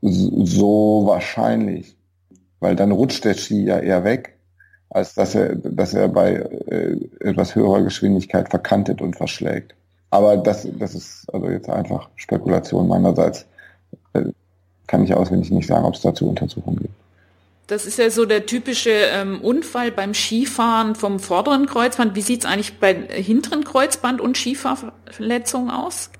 so 0.00 1.04
wahrscheinlich, 1.06 1.96
weil 2.60 2.76
dann 2.76 2.92
rutscht 2.92 3.24
der 3.24 3.34
Ski 3.34 3.64
ja 3.64 3.78
eher 3.78 4.04
weg 4.04 4.36
als 4.90 5.14
dass 5.14 5.34
er, 5.34 5.56
dass 5.56 5.94
er 5.94 6.08
bei 6.08 6.34
äh, 6.68 6.96
etwas 7.20 7.54
höherer 7.54 7.82
Geschwindigkeit 7.82 8.48
verkantet 8.48 9.02
und 9.02 9.16
verschlägt. 9.16 9.74
Aber 10.10 10.36
das, 10.36 10.66
das 10.78 10.94
ist 10.94 11.26
also 11.34 11.50
jetzt 11.50 11.68
einfach 11.68 12.08
Spekulation 12.16 12.88
meinerseits. 12.88 13.46
Äh, 14.14 14.24
kann 14.86 15.02
ich 15.02 15.12
auswendig 15.12 15.50
nicht 15.50 15.66
sagen, 15.66 15.84
ob 15.84 15.94
es 15.94 16.00
dazu 16.00 16.28
Untersuchungen 16.28 16.78
gibt. 16.78 16.94
Das 17.66 17.84
ist 17.84 17.98
ja 17.98 18.10
so 18.10 18.26
der 18.26 18.46
typische 18.46 18.90
ähm, 18.90 19.40
Unfall 19.40 19.90
beim 19.90 20.14
Skifahren 20.14 20.94
vom 20.94 21.18
vorderen 21.18 21.66
Kreuzband. 21.66 22.14
Wie 22.14 22.20
sieht 22.20 22.44
es 22.44 22.46
eigentlich 22.50 22.78
bei 22.78 22.94
hinteren 22.94 23.64
Kreuzband 23.64 24.20
und 24.20 24.36
Skifahrverletzungen 24.36 25.70
aus? 25.70 26.10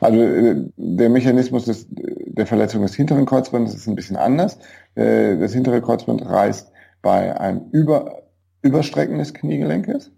Also 0.00 0.18
äh, 0.18 0.56
der 0.76 1.10
Mechanismus 1.10 1.66
des, 1.66 1.86
der 1.90 2.46
Verletzung 2.46 2.82
des 2.82 2.94
hinteren 2.94 3.26
Kreuzbandes 3.26 3.74
ist 3.74 3.86
ein 3.86 3.94
bisschen 3.94 4.16
anders. 4.16 4.58
Äh, 4.94 5.36
das 5.36 5.52
hintere 5.52 5.82
Kreuzband 5.82 6.24
reißt 6.24 6.72
bei 7.02 7.38
einem 7.38 7.68
Über, 7.72 8.22
Überstrecken 8.62 9.18
des 9.18 9.34
Kniegelenkes. 9.34 10.10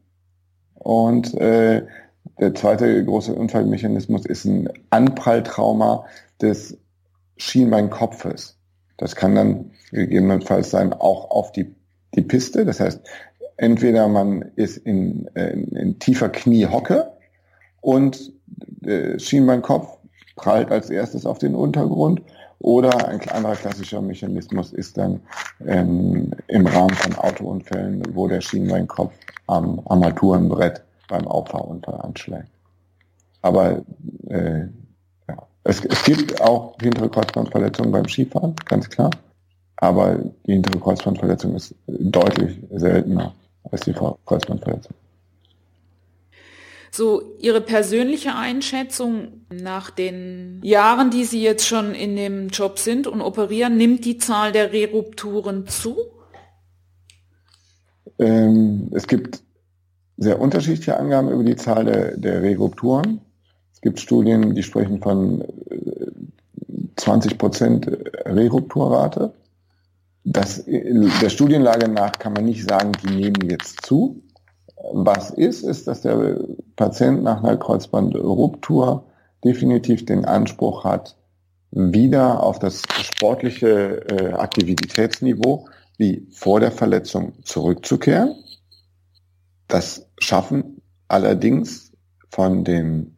Und 0.74 1.34
äh, 1.34 1.84
der 2.38 2.54
zweite 2.54 3.04
große 3.04 3.34
Unfallmechanismus 3.34 4.24
ist 4.24 4.44
ein 4.44 4.68
Anpralltrauma 4.90 6.04
des 6.40 6.78
Schienbeinkopfes. 7.36 8.57
Das 8.98 9.16
kann 9.16 9.34
dann 9.34 9.70
gegebenenfalls 9.90 10.70
sein 10.70 10.92
auch 10.92 11.30
auf 11.30 11.52
die, 11.52 11.74
die 12.14 12.22
Piste. 12.22 12.66
Das 12.66 12.80
heißt, 12.80 13.00
entweder 13.56 14.08
man 14.08 14.42
ist 14.56 14.76
in, 14.76 15.28
in, 15.34 15.68
in 15.68 15.98
tiefer 15.98 16.28
Kniehocke 16.28 17.10
und 17.80 18.32
der 18.46 19.18
Schienbeinkopf 19.18 19.96
prallt 20.36 20.70
als 20.70 20.90
erstes 20.90 21.24
auf 21.24 21.38
den 21.38 21.54
Untergrund 21.54 22.22
oder 22.60 23.08
ein 23.08 23.20
anderer 23.30 23.54
klassischer 23.54 24.02
Mechanismus 24.02 24.72
ist 24.72 24.98
dann 24.98 25.20
ähm, 25.64 26.32
im 26.48 26.66
Rahmen 26.66 26.94
von 26.94 27.14
Autounfällen, 27.14 28.02
wo 28.14 28.26
der 28.26 28.40
Schienbeinkopf 28.40 29.14
am 29.46 29.80
Armaturenbrett 29.86 30.82
beim 31.08 31.26
Auffahrunfall 31.26 32.00
anschlägt. 32.00 32.50
Aber 33.42 33.82
äh. 34.28 34.66
Es, 35.68 35.84
es 35.84 36.02
gibt 36.02 36.40
auch 36.40 36.76
hintere 36.80 37.10
Kreuzbandverletzungen 37.10 37.92
beim 37.92 38.08
Skifahren, 38.08 38.56
ganz 38.64 38.88
klar. 38.88 39.10
Aber 39.76 40.18
die 40.46 40.52
hintere 40.54 40.80
Kreuzbandverletzung 40.80 41.54
ist 41.54 41.74
deutlich 41.86 42.58
seltener 42.70 43.34
als 43.70 43.82
die 43.82 43.92
Kreuzbandverletzung. 43.92 44.94
So 46.90 47.22
Ihre 47.38 47.60
persönliche 47.60 48.34
Einschätzung 48.34 49.44
nach 49.50 49.90
den 49.90 50.60
Jahren, 50.64 51.10
die 51.10 51.24
Sie 51.24 51.42
jetzt 51.42 51.66
schon 51.66 51.94
in 51.94 52.16
dem 52.16 52.48
Job 52.48 52.78
sind 52.78 53.06
und 53.06 53.20
operieren, 53.20 53.76
nimmt 53.76 54.06
die 54.06 54.16
Zahl 54.16 54.52
der 54.52 54.72
Rerupturen 54.72 55.66
zu? 55.66 55.96
Ähm, 58.18 58.90
es 58.94 59.06
gibt 59.06 59.42
sehr 60.16 60.40
unterschiedliche 60.40 60.96
Angaben 60.96 61.28
über 61.28 61.44
die 61.44 61.56
Zahl 61.56 61.84
der, 61.84 62.16
der 62.16 62.42
Rerupturen. 62.42 63.20
Es 63.78 63.82
gibt 63.82 64.00
Studien, 64.00 64.56
die 64.56 64.64
sprechen 64.64 65.00
von 65.00 65.44
20 66.96 67.30
äh, 67.30 67.34
Prozent 67.36 67.86
Rerupturrate. 68.24 69.32
Das, 70.24 70.64
der 70.66 71.28
Studienlage 71.28 71.88
nach 71.88 72.10
kann 72.18 72.32
man 72.32 72.44
nicht 72.44 72.68
sagen, 72.68 72.90
die 73.04 73.14
nehmen 73.14 73.48
jetzt 73.48 73.86
zu. 73.86 74.20
Was 74.92 75.30
ist, 75.30 75.62
ist, 75.62 75.86
dass 75.86 76.00
der 76.00 76.40
Patient 76.74 77.22
nach 77.22 77.44
einer 77.44 77.56
Kreuzbandruptur 77.56 79.04
definitiv 79.44 80.04
den 80.04 80.24
Anspruch 80.24 80.82
hat, 80.82 81.16
wieder 81.70 82.42
auf 82.42 82.58
das 82.58 82.82
sportliche 83.02 84.08
äh, 84.10 84.32
Aktivitätsniveau 84.32 85.68
wie 85.98 86.26
vor 86.32 86.58
der 86.58 86.72
Verletzung 86.72 87.32
zurückzukehren. 87.44 88.34
Das 89.68 90.08
schaffen 90.18 90.82
allerdings 91.06 91.92
von 92.28 92.64
den 92.64 93.14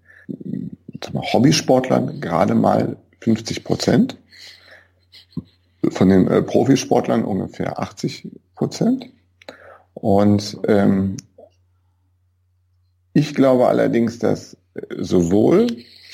Hobbysportlern 1.13 2.21
gerade 2.21 2.55
mal 2.55 2.97
50 3.21 3.65
Prozent, 3.65 4.17
von 5.89 6.09
den 6.09 6.29
äh, 6.29 6.43
Profisportlern 6.43 7.25
ungefähr 7.25 7.79
80 7.79 8.29
Prozent. 8.55 9.07
Und 9.95 10.59
ähm, 10.69 11.17
ich 13.13 13.35
glaube 13.35 13.69
allerdings, 13.69 14.19
dass 14.19 14.55
äh, 14.75 14.81
sowohl 14.99 15.67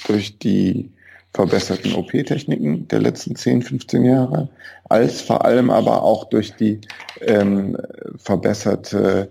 durch 0.06 0.38
die 0.38 0.92
verbesserten 1.34 1.94
OP-Techniken 1.94 2.88
der 2.88 3.00
letzten 3.00 3.36
10, 3.36 3.62
15 3.62 4.04
Jahre, 4.04 4.48
als 4.84 5.20
vor 5.20 5.44
allem 5.44 5.70
aber 5.70 6.02
auch 6.02 6.24
durch 6.24 6.54
die 6.56 6.80
ähm, 7.20 7.76
verbesserte 8.16 9.28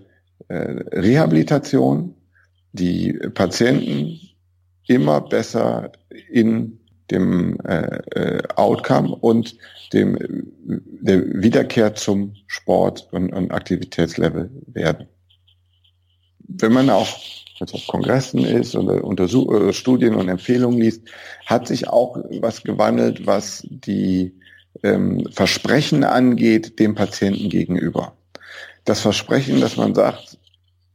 äh, 0.48 0.54
Rehabilitation 0.54 2.14
die 2.72 3.12
Patienten 3.34 4.20
immer 4.86 5.20
besser 5.20 5.92
in 6.30 6.78
dem 7.10 7.58
äh, 7.60 7.98
äh, 8.14 8.42
Outcome 8.56 9.14
und 9.14 9.56
dem 9.92 10.18
der 10.64 11.42
Wiederkehr 11.42 11.94
zum 11.94 12.34
Sport 12.46 13.08
und, 13.12 13.32
und 13.32 13.52
Aktivitätslevel 13.52 14.50
werden. 14.66 15.06
Wenn 16.48 16.72
man 16.72 16.90
auch 16.90 17.06
jetzt 17.58 17.74
auf 17.74 17.86
Kongressen 17.86 18.44
ist 18.44 18.74
oder 18.74 19.04
Untersuch 19.04 19.52
äh, 19.52 19.72
Studien 19.72 20.14
und 20.14 20.28
Empfehlungen 20.28 20.80
liest, 20.80 21.02
hat 21.46 21.68
sich 21.68 21.88
auch 21.88 22.18
was 22.40 22.62
gewandelt, 22.62 23.26
was 23.26 23.66
die 23.68 24.34
ähm, 24.82 25.26
Versprechen 25.30 26.04
angeht 26.04 26.78
dem 26.78 26.94
Patienten 26.94 27.48
gegenüber. 27.48 28.16
Das 28.84 29.00
Versprechen, 29.00 29.60
dass 29.60 29.76
man 29.76 29.94
sagt, 29.94 30.38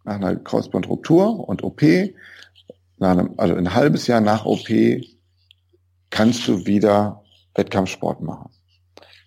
nach 0.04 0.16
einer 0.16 0.36
Kreuzbandruptur 0.36 1.48
und 1.48 1.64
OP, 1.64 1.82
einem, 3.02 3.34
also 3.38 3.56
ein 3.56 3.74
halbes 3.74 4.08
Jahr 4.08 4.22
nach 4.22 4.46
OP, 4.46 4.70
kannst 6.10 6.48
du 6.48 6.66
wieder 6.66 7.24
Wettkampfsport 7.56 8.22
machen. 8.22 8.50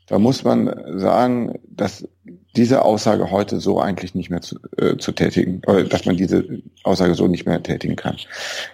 Da 0.07 0.19
muss 0.19 0.45
man 0.45 0.99
sagen, 0.99 1.59
dass 1.67 2.07
diese 2.57 2.85
Aussage 2.85 3.31
heute 3.31 3.59
so 3.59 3.81
eigentlich 3.81 4.15
nicht 4.15 4.31
mehr 4.31 4.43
zu, 4.43 4.59
äh, 4.77 4.97
zu 4.99 5.13
tätigen, 5.13 5.63
oder 5.67 5.85
dass 5.85 6.05
man 6.05 6.17
diese 6.17 6.45
Aussage 6.85 7.15
so 7.15 7.27
nicht 7.27 7.47
mehr 7.47 7.63
tätigen 7.63 7.97
kann. 7.97 8.17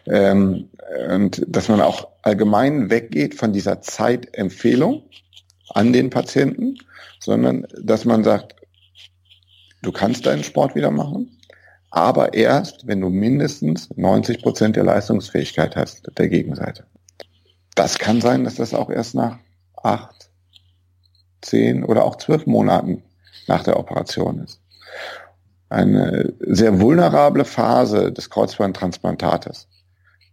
Ähm, 0.07 0.69
und 1.09 1.45
dass 1.47 1.69
man 1.69 1.81
auch 1.81 2.09
allgemein 2.23 2.91
weggeht 2.91 3.35
von 3.35 3.53
dieser 3.53 3.81
Zeitempfehlung 3.81 5.03
an 5.69 5.93
den 5.93 6.11
Patienten, 6.11 6.77
sondern 7.21 7.67
dass 7.81 8.05
man 8.05 8.25
sagt, 8.25 8.57
du 9.83 9.93
kannst 9.93 10.27
deinen 10.27 10.45
Sport 10.45 10.75
wieder 10.75 10.91
machen, 10.91 11.39
aber 11.91 12.35
erst, 12.35 12.87
wenn 12.87 13.01
du 13.01 13.11
mindestens 13.11 13.89
90 13.97 14.43
Prozent 14.43 14.77
der 14.77 14.85
Leistungsfähigkeit 14.85 15.77
hast 15.77 16.11
der 16.17 16.29
Gegenseite. 16.29 16.85
Das 17.75 17.99
kann 17.99 18.21
sein, 18.21 18.45
dass 18.45 18.57
das 18.57 18.75
auch 18.75 18.91
erst 18.91 19.15
nach 19.15 19.39
acht, 19.83 20.31
zehn 21.41 21.85
oder 21.85 22.05
auch 22.05 22.17
zwölf 22.17 22.47
Monaten 22.47 23.03
nach 23.47 23.65
der 23.65 23.79
Operation 23.79 24.41
ist. 24.41 24.61
Eine 25.69 26.33
sehr 26.41 26.81
vulnerable 26.81 27.45
Phase 27.45 28.13
des 28.13 28.29
Kreuzbandtransplantates 28.31 29.69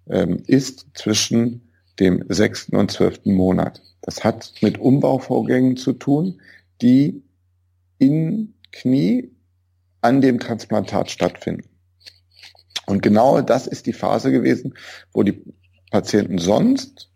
ähm, 0.07 0.43
ist 0.47 0.87
zwischen 0.93 1.71
dem 1.99 2.23
sechsten 2.29 2.75
und 2.75 2.91
zwölften 2.91 3.33
Monat. 3.33 3.81
Das 4.01 4.23
hat 4.23 4.53
mit 4.61 4.77
Umbauvorgängen 4.77 5.77
zu 5.77 5.93
tun, 5.93 6.41
die 6.81 7.23
in 7.97 8.53
Knie 8.71 9.31
an 10.07 10.21
dem 10.21 10.39
Transplantat 10.39 11.11
stattfinden. 11.11 11.67
Und 12.85 13.01
genau 13.01 13.41
das 13.41 13.67
ist 13.67 13.85
die 13.85 13.93
Phase 13.93 14.31
gewesen, 14.31 14.73
wo 15.11 15.23
die 15.23 15.43
Patienten 15.91 16.37
sonst 16.37 17.11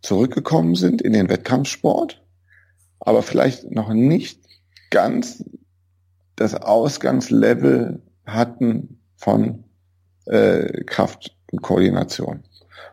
zurückgekommen 0.00 0.76
sind 0.76 1.02
in 1.02 1.12
den 1.12 1.28
Wettkampfsport, 1.28 2.22
aber 3.00 3.22
vielleicht 3.22 3.70
noch 3.70 3.92
nicht 3.92 4.40
ganz 4.90 5.44
das 6.36 6.54
Ausgangslevel 6.54 8.00
hatten 8.24 9.00
von 9.16 9.64
äh, 10.24 10.84
Kraft 10.84 11.36
und 11.52 11.60
Koordination. 11.60 12.44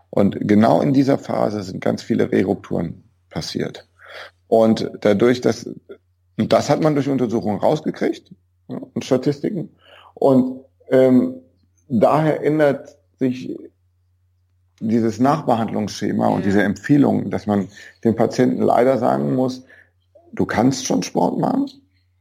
Und 0.10 0.38
genau 0.42 0.82
in 0.82 0.92
dieser 0.92 1.18
Phase 1.18 1.64
sind 1.64 1.80
ganz 1.80 2.04
viele 2.04 2.30
Rerupturen 2.30 3.06
passiert. 3.30 3.88
Und 4.48 4.92
dadurch, 5.00 5.40
dass, 5.40 5.70
und 6.38 6.52
das 6.52 6.70
hat 6.70 6.82
man 6.82 6.96
durch 6.96 7.08
Untersuchungen 7.08 7.60
rausgekriegt 7.60 8.34
und 8.68 9.04
Statistiken. 9.04 9.70
Und 10.14 10.62
ähm, 10.90 11.36
daher 11.88 12.44
ändert 12.44 12.98
sich 13.20 13.58
dieses 14.80 15.20
Nachbehandlungsschema 15.20 16.28
und 16.28 16.44
diese 16.44 16.64
Empfehlung, 16.64 17.30
dass 17.30 17.46
man 17.46 17.68
dem 18.04 18.16
Patienten 18.16 18.62
leider 18.62 18.98
sagen 18.98 19.36
muss, 19.36 19.64
du 20.34 20.46
kannst 20.46 20.86
schon 20.86 21.04
Sport 21.04 21.38
machen, 21.38 21.68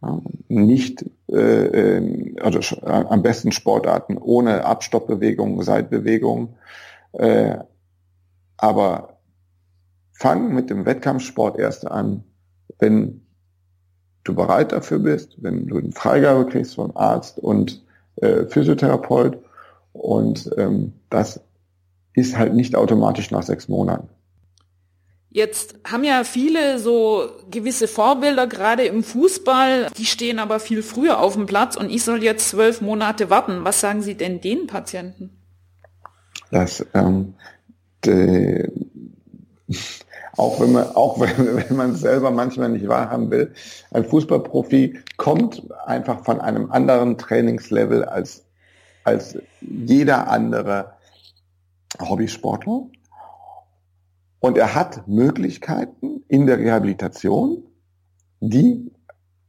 ja, 0.02 0.20
nicht 0.48 1.04
äh, 1.30 1.96
ähm, 1.96 2.36
also 2.40 2.60
am 2.84 3.22
besten 3.22 3.52
Sportarten 3.52 4.18
ohne 4.18 4.64
Abstoppbewegung, 4.64 5.62
Seitbewegung, 5.62 6.56
äh, 7.12 7.56
aber 8.56 9.20
fang 10.12 10.54
mit 10.54 10.68
dem 10.68 10.84
Wettkampfsport 10.84 11.58
erst 11.58 11.86
an, 11.86 12.24
wenn 12.78 13.26
du 14.24 14.34
bereit 14.34 14.72
dafür 14.72 14.98
bist, 14.98 15.36
wenn 15.38 15.66
du 15.66 15.78
eine 15.78 15.92
Freigabe 15.92 16.46
kriegst 16.46 16.74
vom 16.74 16.96
Arzt 16.96 17.38
und 17.38 17.82
äh, 18.16 18.46
Physiotherapeut 18.46 19.38
und 19.92 20.50
ähm, 20.56 20.92
das 21.08 21.40
ist 22.14 22.36
halt 22.36 22.54
nicht 22.54 22.76
automatisch 22.76 23.30
nach 23.30 23.42
sechs 23.42 23.68
Monaten. 23.68 24.08
Jetzt 25.32 25.76
haben 25.84 26.02
ja 26.02 26.24
viele 26.24 26.80
so 26.80 27.30
gewisse 27.50 27.86
Vorbilder, 27.86 28.48
gerade 28.48 28.84
im 28.84 29.04
Fußball, 29.04 29.86
die 29.96 30.04
stehen 30.04 30.40
aber 30.40 30.58
viel 30.58 30.82
früher 30.82 31.20
auf 31.20 31.34
dem 31.34 31.46
Platz 31.46 31.76
und 31.76 31.88
ich 31.88 32.02
soll 32.02 32.24
jetzt 32.24 32.48
zwölf 32.48 32.80
Monate 32.80 33.30
warten. 33.30 33.64
Was 33.64 33.80
sagen 33.80 34.02
Sie 34.02 34.16
denn 34.16 34.40
den 34.40 34.66
Patienten? 34.66 35.30
Das, 36.50 36.84
ähm, 36.94 37.34
die, 38.04 38.66
auch 40.36 40.60
wenn 40.60 40.72
man, 40.72 40.88
auch 40.94 41.20
wenn, 41.20 41.56
wenn 41.68 41.76
man 41.76 41.94
selber 41.94 42.30
manchmal 42.30 42.70
nicht 42.70 42.88
wahrhaben 42.88 43.30
will, 43.30 43.52
ein 43.90 44.04
Fußballprofi 44.04 44.98
kommt 45.16 45.62
einfach 45.86 46.24
von 46.24 46.40
einem 46.40 46.70
anderen 46.70 47.18
Trainingslevel 47.18 48.04
als, 48.04 48.44
als 49.04 49.38
jeder 49.60 50.28
andere 50.28 50.92
Hobbysportler. 52.00 52.86
Und 54.40 54.56
er 54.56 54.74
hat 54.74 55.06
Möglichkeiten 55.06 56.24
in 56.28 56.46
der 56.46 56.58
Rehabilitation, 56.58 57.62
die 58.40 58.90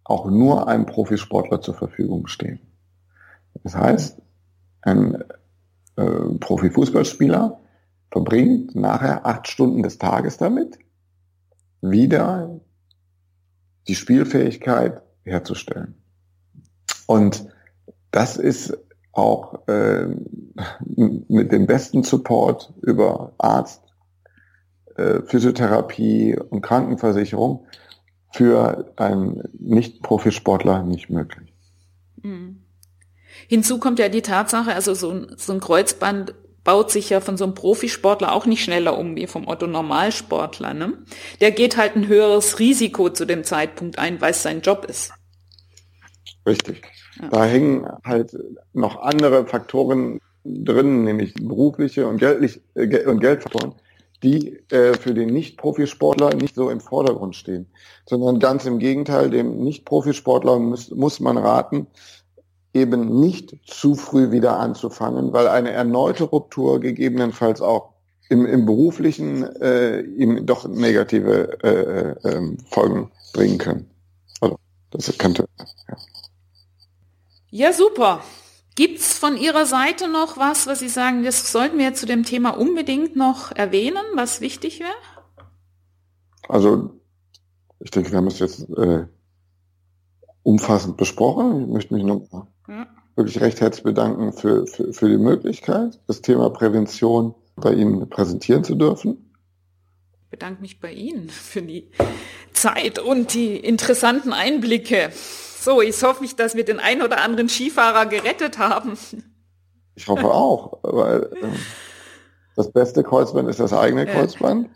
auch 0.04 0.26
nur 0.26 0.68
einem 0.68 0.86
Profisportler 0.86 1.62
zur 1.62 1.76
Verfügung 1.76 2.28
stehen. 2.28 2.60
Das 3.64 3.76
heißt, 3.76 4.22
ein 4.82 5.24
äh, 5.96 6.04
Profifußballspieler 6.40 7.60
verbringt 8.12 8.76
nachher 8.76 9.26
acht 9.26 9.48
Stunden 9.48 9.84
des 9.84 9.98
Tages 9.98 10.38
damit, 10.38 10.78
wieder 11.82 12.60
die 13.88 13.96
Spielfähigkeit 13.96 15.02
herzustellen. 15.24 15.96
Und 17.08 17.48
das 18.12 18.38
ist 18.38 18.78
auch 19.14 19.68
äh, 19.68 20.08
mit 21.28 21.52
dem 21.52 21.66
besten 21.66 22.04
Support 22.04 22.74
über 22.82 23.34
Arzt, 23.38 23.82
äh, 24.96 25.22
Physiotherapie 25.24 26.38
und 26.38 26.62
Krankenversicherung 26.62 27.66
für 28.32 28.94
einen 28.96 29.44
Nicht-Profisportler 29.58 30.84
nicht 30.84 31.10
möglich. 31.10 31.54
Mhm. 32.22 32.64
Hinzu 33.48 33.80
kommt 33.80 34.00
ja 34.00 34.10
die 34.10 34.22
Tatsache, 34.22 34.74
also 34.74 34.94
so 34.94 35.12
ein, 35.12 35.34
so 35.38 35.54
ein 35.54 35.60
Kreuzband 35.60 36.34
baut 36.64 36.92
sich 36.92 37.10
ja 37.10 37.22
von 37.22 37.38
so 37.38 37.44
einem 37.44 37.56
Profisportler 37.56 38.34
auch 38.34 38.46
nicht 38.46 38.64
schneller 38.64 38.98
um 38.98 39.16
wie 39.16 39.28
vom 39.28 39.48
Otto 39.48 39.68
Normalsportler. 39.68 40.74
Ne? 40.74 40.94
Der 41.40 41.52
geht 41.52 41.78
halt 41.78 41.96
ein 41.96 42.08
höheres 42.08 42.60
Risiko 42.60 43.10
zu 43.10 43.26
dem 43.26 43.44
Zeitpunkt 43.44 43.98
ein, 43.98 44.22
weil 44.22 44.32
es 44.32 44.44
sein 44.44 44.62
Job 44.62 44.86
ist. 44.88 45.14
Richtig. 46.46 46.84
Ja. 47.22 47.30
Da 47.30 47.46
hängen 47.46 47.88
halt 48.04 48.38
noch 48.74 49.02
andere 49.02 49.46
Faktoren 49.46 50.20
drin, 50.44 51.04
nämlich 51.04 51.34
berufliche 51.36 52.08
und, 52.08 52.18
geldlich, 52.18 52.62
äh, 52.76 53.06
und 53.06 53.20
Geldfaktoren, 53.20 53.76
die 54.24 54.60
äh, 54.70 54.94
für 54.94 55.14
den 55.14 55.30
Nicht-Profisportler 55.30 56.34
nicht 56.36 56.56
so 56.56 56.70
im 56.70 56.80
Vordergrund 56.80 57.36
stehen, 57.36 57.68
sondern 58.06 58.40
ganz 58.40 58.66
im 58.66 58.80
Gegenteil, 58.80 59.30
dem 59.30 59.60
Nicht-Profisportler 59.64 60.60
muss, 60.60 60.90
muss 60.92 61.20
man 61.20 61.38
raten, 61.38 61.88
eben 62.74 63.20
nicht 63.20 63.58
zu 63.66 63.96
früh 63.96 64.32
wieder 64.32 64.58
anzufangen, 64.58 65.34
weil 65.34 65.48
eine 65.48 65.72
erneute 65.72 66.24
Ruptur 66.24 66.80
gegebenenfalls 66.80 67.62
auch 67.62 67.94
im, 68.30 68.46
im 68.46 68.66
beruflichen 68.66 69.44
äh, 69.62 70.02
ihm 70.02 70.46
doch 70.46 70.68
negative 70.68 71.62
äh, 71.64 72.28
äh, 72.28 72.58
Folgen 72.70 73.12
bringen 73.34 73.58
können. 73.58 73.90
Also 74.40 74.58
das 74.92 75.18
könnte. 75.18 75.46
Ja. 75.60 75.98
ja, 77.50 77.74
super. 77.74 78.22
Gibt's 78.76 79.18
von 79.18 79.36
Ihrer 79.36 79.66
Seite 79.66 80.08
noch 80.08 80.38
was, 80.38 80.66
was 80.66 80.80
Sie 80.80 80.88
sagen, 80.88 81.24
das 81.24 81.52
sollten 81.52 81.78
wir 81.78 81.94
zu 81.94 82.06
dem 82.06 82.24
Thema 82.24 82.52
unbedingt 82.52 83.18
noch 83.18 83.52
erwähnen, 83.52 84.04
was 84.16 84.40
wichtig 84.40 84.80
wäre? 84.80 84.90
Also 86.48 87.02
ich 87.80 87.92
denke, 87.92 88.12
wir 88.12 88.18
haben 88.18 88.28
es 88.28 88.40
jetzt 88.40 88.70
äh, 88.78 89.08
umfassend 90.44 90.96
besprochen. 90.96 91.64
Ich 91.64 91.68
möchte 91.68 91.94
mich 91.94 92.04
nur 92.04 92.28
ja. 92.68 92.88
wirklich 93.16 93.42
recht 93.42 93.62
herzlich 93.62 93.84
bedanken 93.84 94.34
für, 94.34 94.68
für, 94.68 94.94
für 94.94 95.10
die 95.10 95.18
Möglichkeit, 95.18 96.00
das 96.08 96.22
Thema 96.22 96.50
Prävention 96.50 97.36
bei 97.56 97.74
Ihnen 97.74 98.10
präsentieren 98.10 98.64
zu 98.64 98.76
dürfen. 98.76 99.32
Ich 100.24 100.30
bedanke 100.30 100.62
mich 100.62 100.80
bei 100.80 100.94
Ihnen 100.94 101.30
für 101.30 101.62
die 101.62 101.90
Zeit 102.54 103.00
und 103.00 103.34
die 103.34 103.58
interessanten 103.58 104.34
Einblicke. 104.34 105.12
So, 105.14 105.82
ich 105.82 106.02
hoffe, 106.02 106.26
dass 106.36 106.56
wir 106.56 106.66
den 106.66 106.80
einen 106.80 107.02
oder 107.02 107.22
anderen 107.22 107.50
Skifahrer 107.50 108.06
gerettet 108.06 108.58
haben. 108.58 108.98
Ich 109.96 110.08
hoffe 110.08 110.26
auch, 110.26 110.80
weil 110.84 111.24
äh, 111.24 111.48
das 112.56 112.72
beste 112.72 113.04
Kreuzband 113.04 113.50
ist 113.50 113.60
das 113.60 113.74
eigene 113.74 114.06
Kreuzband. 114.06 114.70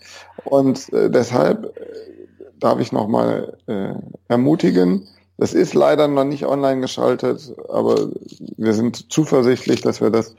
Und 0.44 0.92
äh, 0.94 1.10
deshalb 1.10 1.76
äh, 1.78 2.28
darf 2.60 2.80
ich 2.80 2.92
nochmal 2.92 3.58
äh, 3.68 3.94
ermutigen, 4.28 5.08
das 5.38 5.54
ist 5.54 5.74
leider 5.74 6.08
noch 6.08 6.24
nicht 6.24 6.46
online 6.46 6.80
geschaltet, 6.82 7.54
aber 7.68 8.10
wir 8.58 8.74
sind 8.74 9.12
zuversichtlich, 9.12 9.82
dass 9.82 10.00
wir 10.02 10.10
das 10.10 10.36